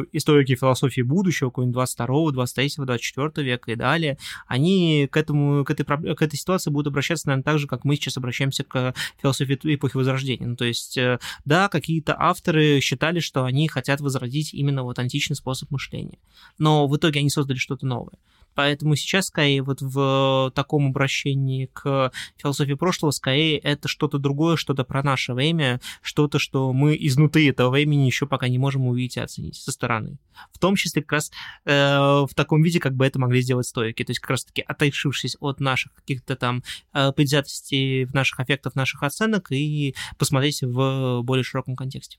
[0.00, 5.70] э, историки философии будущего, какой-нибудь 22, 23, 24 века и далее, они к, этому, к,
[5.70, 9.58] этой, к этой ситуации будут обращаться, наверное, так же, как мы сейчас обращаемся к философии
[9.74, 10.46] эпохи Возрождения.
[10.46, 15.36] Ну, то есть, э, да, какие-то авторы считали, что они хотят возродить именно вот античный
[15.36, 16.18] способ мышления,
[16.58, 18.18] но в итоге они создали что-то новое.
[18.58, 24.82] Поэтому сейчас, скорее, вот в таком обращении к философии прошлого, скорее, это что-то другое, что-то
[24.82, 29.20] про наше время, что-то, что мы изнутри этого времени еще пока не можем увидеть и
[29.20, 30.18] оценить со стороны.
[30.52, 31.30] В том числе как раз
[31.66, 34.02] э, в таком виде, как бы это могли сделать стойки.
[34.02, 39.52] То есть как раз-таки отрешившись от наших каких-то там э, предвзятостей, наших аффектов, наших оценок
[39.52, 42.18] и посмотреть в более широком контексте.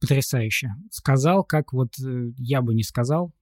[0.00, 0.76] Потрясающе.
[0.92, 3.32] Сказал, как вот э, я бы не сказал,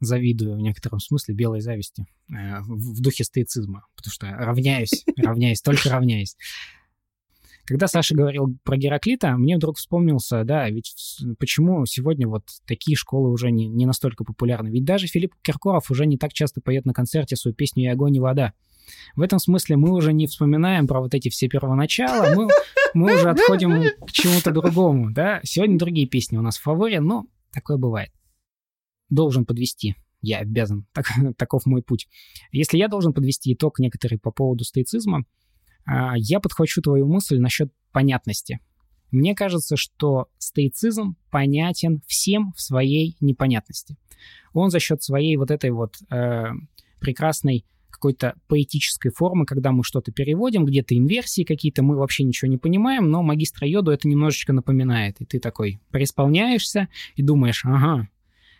[0.00, 5.90] завидую в некотором смысле белой зависти э, в духе стоицизма, потому что равняюсь, равняюсь, только
[5.90, 6.36] равняюсь.
[7.66, 10.94] Когда Саша говорил про Гераклита, мне вдруг вспомнился, да, ведь
[11.38, 14.68] почему сегодня вот такие школы уже не, не настолько популярны?
[14.68, 18.16] Ведь даже Филипп Киркоров уже не так часто поет на концерте свою песню «И огонь,
[18.16, 18.52] и вода».
[19.16, 22.48] В этом смысле мы уже не вспоминаем про вот эти все первоначала, мы,
[22.94, 25.40] мы уже отходим к чему-то другому, да.
[25.42, 28.10] Сегодня другие песни у нас в фаворе, но такое бывает
[29.08, 29.96] должен подвести.
[30.20, 30.86] Я обязан.
[30.92, 32.08] Так, таков мой путь.
[32.52, 35.24] Если я должен подвести итог некоторый по поводу стоицизма,
[35.84, 38.60] а, я подхвачу твою мысль насчет понятности.
[39.10, 43.96] Мне кажется, что стоицизм понятен всем в своей непонятности.
[44.52, 46.46] Он за счет своей вот этой вот э,
[46.98, 52.58] прекрасной какой-то поэтической формы, когда мы что-то переводим, где-то инверсии какие-то, мы вообще ничего не
[52.58, 55.20] понимаем, но магистра Йоду это немножечко напоминает.
[55.20, 58.08] И ты такой преисполняешься и думаешь, ага,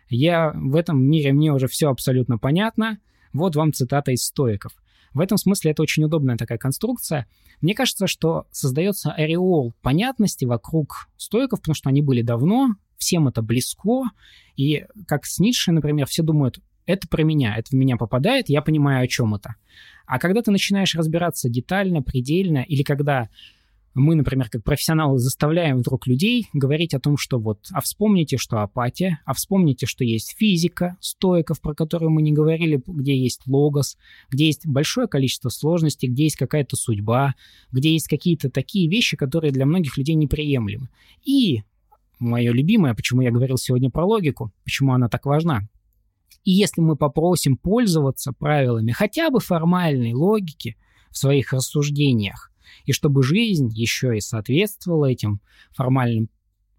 [0.09, 2.99] я в этом мире, мне уже все абсолютно понятно.
[3.33, 4.73] Вот вам цитата из стоиков.
[5.13, 7.27] В этом смысле это очень удобная такая конструкция.
[7.61, 13.43] Мне кажется, что создается ореол понятности вокруг стоиков, потому что они были давно, всем это
[13.43, 14.03] близко,
[14.57, 18.63] и как с Ницше, например, все думают, это про меня, это в меня попадает, я
[18.63, 19.57] понимаю, о чем это.
[20.07, 23.29] А когда ты начинаешь разбираться детально, предельно, или когда
[23.97, 28.59] мы, например, как профессионалы заставляем вдруг людей говорить о том, что вот, а вспомните, что
[28.59, 33.97] апатия, а вспомните, что есть физика, стоиков, про которую мы не говорили, где есть логос,
[34.29, 37.37] где есть большое количество сложностей, где есть какая-то судьба,
[37.73, 40.91] где есть какие-то такие вещи, которые для многих людей неприемлемы.
[41.25, 41.63] И
[42.19, 45.63] мое любимое, почему я говорил сегодня про логику, почему она так важна.
[46.45, 50.77] И если мы попросим пользоваться правилами хотя бы формальной логики
[51.11, 52.53] в своих рассуждениях,
[52.85, 55.41] и чтобы жизнь еще и соответствовала этим
[55.73, 56.29] формальным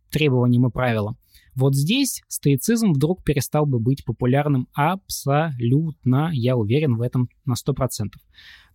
[0.09, 1.17] требованиям и правилам,
[1.57, 8.11] вот здесь стоицизм вдруг перестал бы быть популярным абсолютно, я уверен в этом на 100%.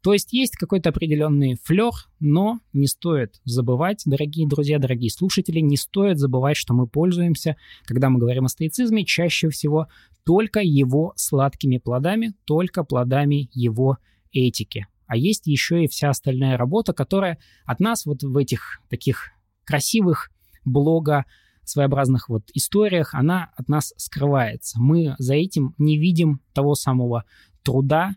[0.02, 5.76] То есть есть какой-то определенный флер, но не стоит забывать, дорогие друзья, дорогие слушатели, не
[5.76, 9.86] стоит забывать, что мы пользуемся, когда мы говорим о стоицизме, чаще всего
[10.24, 13.98] только его сладкими плодами, только плодами его
[14.32, 14.88] этики.
[15.06, 19.30] А есть еще и вся остальная работа, которая от нас вот в этих таких
[19.64, 20.30] красивых
[20.64, 21.24] блога
[21.64, 24.80] своеобразных вот историях, она от нас скрывается.
[24.80, 27.24] Мы за этим не видим того самого
[27.62, 28.16] труда,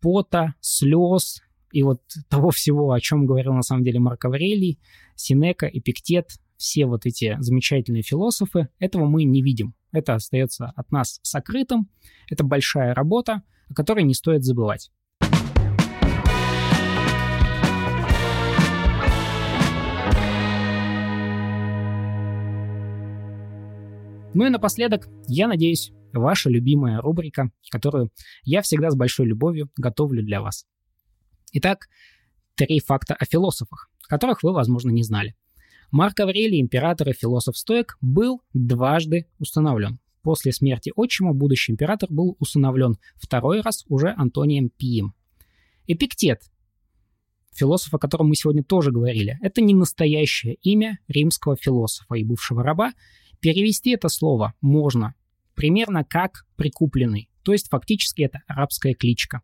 [0.00, 4.78] пота, слез и вот того всего, о чем говорил на самом деле Марк Аврелий,
[5.14, 9.74] Синека, Эпиктет, все вот эти замечательные философы, этого мы не видим.
[9.92, 11.88] Это остается от нас сокрытым.
[12.30, 14.90] Это большая работа, о которой не стоит забывать.
[24.36, 28.10] Ну и напоследок, я надеюсь, ваша любимая рубрика, которую
[28.44, 30.66] я всегда с большой любовью готовлю для вас.
[31.52, 31.88] Итак,
[32.54, 35.34] три факта о философах, которых вы, возможно, не знали.
[35.90, 40.00] Марк Аврелий, император и философ-стоик, был дважды установлен.
[40.20, 45.14] После смерти отчима будущий император был усыновлен второй раз уже Антонием Пием.
[45.86, 46.42] Эпиктет,
[47.54, 52.62] философ, о котором мы сегодня тоже говорили, это не настоящее имя римского философа и бывшего
[52.62, 52.92] раба,
[53.46, 55.14] Перевести это слово можно
[55.54, 59.40] примерно как «прикупленный», то есть фактически это арабская кличка.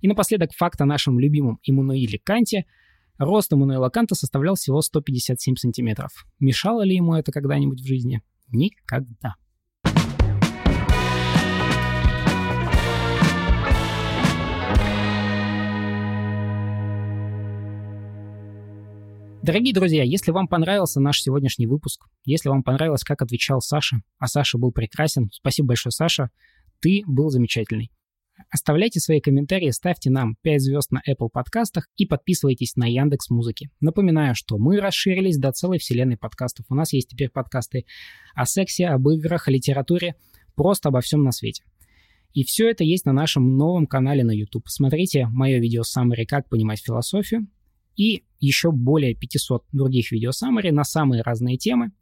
[0.00, 2.64] И напоследок факт о нашем любимом Иммануиле Канте.
[3.16, 6.26] Рост Иммануила Канта составлял всего 157 сантиметров.
[6.40, 8.22] Мешало ли ему это когда-нибудь в жизни?
[8.48, 9.36] Никогда.
[19.44, 24.26] Дорогие друзья, если вам понравился наш сегодняшний выпуск, если вам понравилось, как отвечал Саша, а
[24.26, 26.30] Саша был прекрасен, спасибо большое, Саша,
[26.80, 27.90] ты был замечательный.
[28.48, 33.68] Оставляйте свои комментарии, ставьте нам 5 звезд на Apple подкастах и подписывайтесь на Яндекс Музыки.
[33.80, 36.64] Напоминаю, что мы расширились до целой вселенной подкастов.
[36.70, 37.84] У нас есть теперь подкасты
[38.34, 40.14] о сексе, об играх, о литературе,
[40.54, 41.64] просто обо всем на свете.
[42.32, 44.68] И все это есть на нашем новом канале на YouTube.
[44.68, 46.24] Смотрите мое видео «Саммари.
[46.24, 47.46] Как понимать философию»
[47.96, 51.92] и еще более 500 других видео саммари на самые разные темы.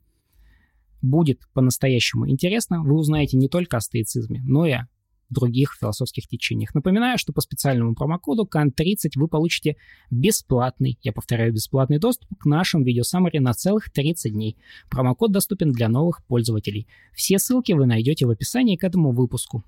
[1.00, 2.82] Будет по-настоящему интересно.
[2.82, 4.88] Вы узнаете не только о стоицизме, но и о
[5.30, 6.74] других философских течениях.
[6.74, 9.76] Напоминаю, что по специальному промокоду CAN30 вы получите
[10.10, 14.56] бесплатный, я повторяю, бесплатный доступ к нашим видео саммари на целых 30 дней.
[14.90, 16.86] Промокод доступен для новых пользователей.
[17.14, 19.64] Все ссылки вы найдете в описании к этому выпуску.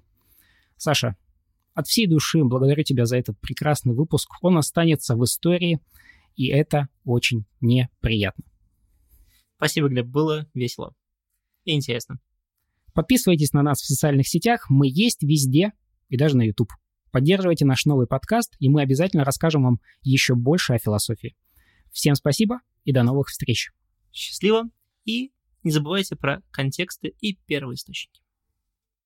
[0.77, 1.17] Саша,
[1.73, 4.29] от всей души благодарю тебя за этот прекрасный выпуск.
[4.43, 5.81] Он останется в истории–
[6.37, 8.45] и это очень неприятно.
[9.57, 10.95] Спасибо, Глеб, было весело
[11.65, 12.19] и интересно.
[12.93, 15.73] Подписывайтесь на нас в социальных сетях, мы есть везде
[16.09, 16.71] и даже на YouTube.
[17.11, 21.37] Поддерживайте наш новый подкаст, и мы обязательно расскажем вам еще больше о философии.
[21.93, 23.71] Всем спасибо и до новых встреч.
[24.13, 24.65] Счастливо
[25.05, 25.33] и
[25.63, 28.24] не забывайте про контексты и первоисточники.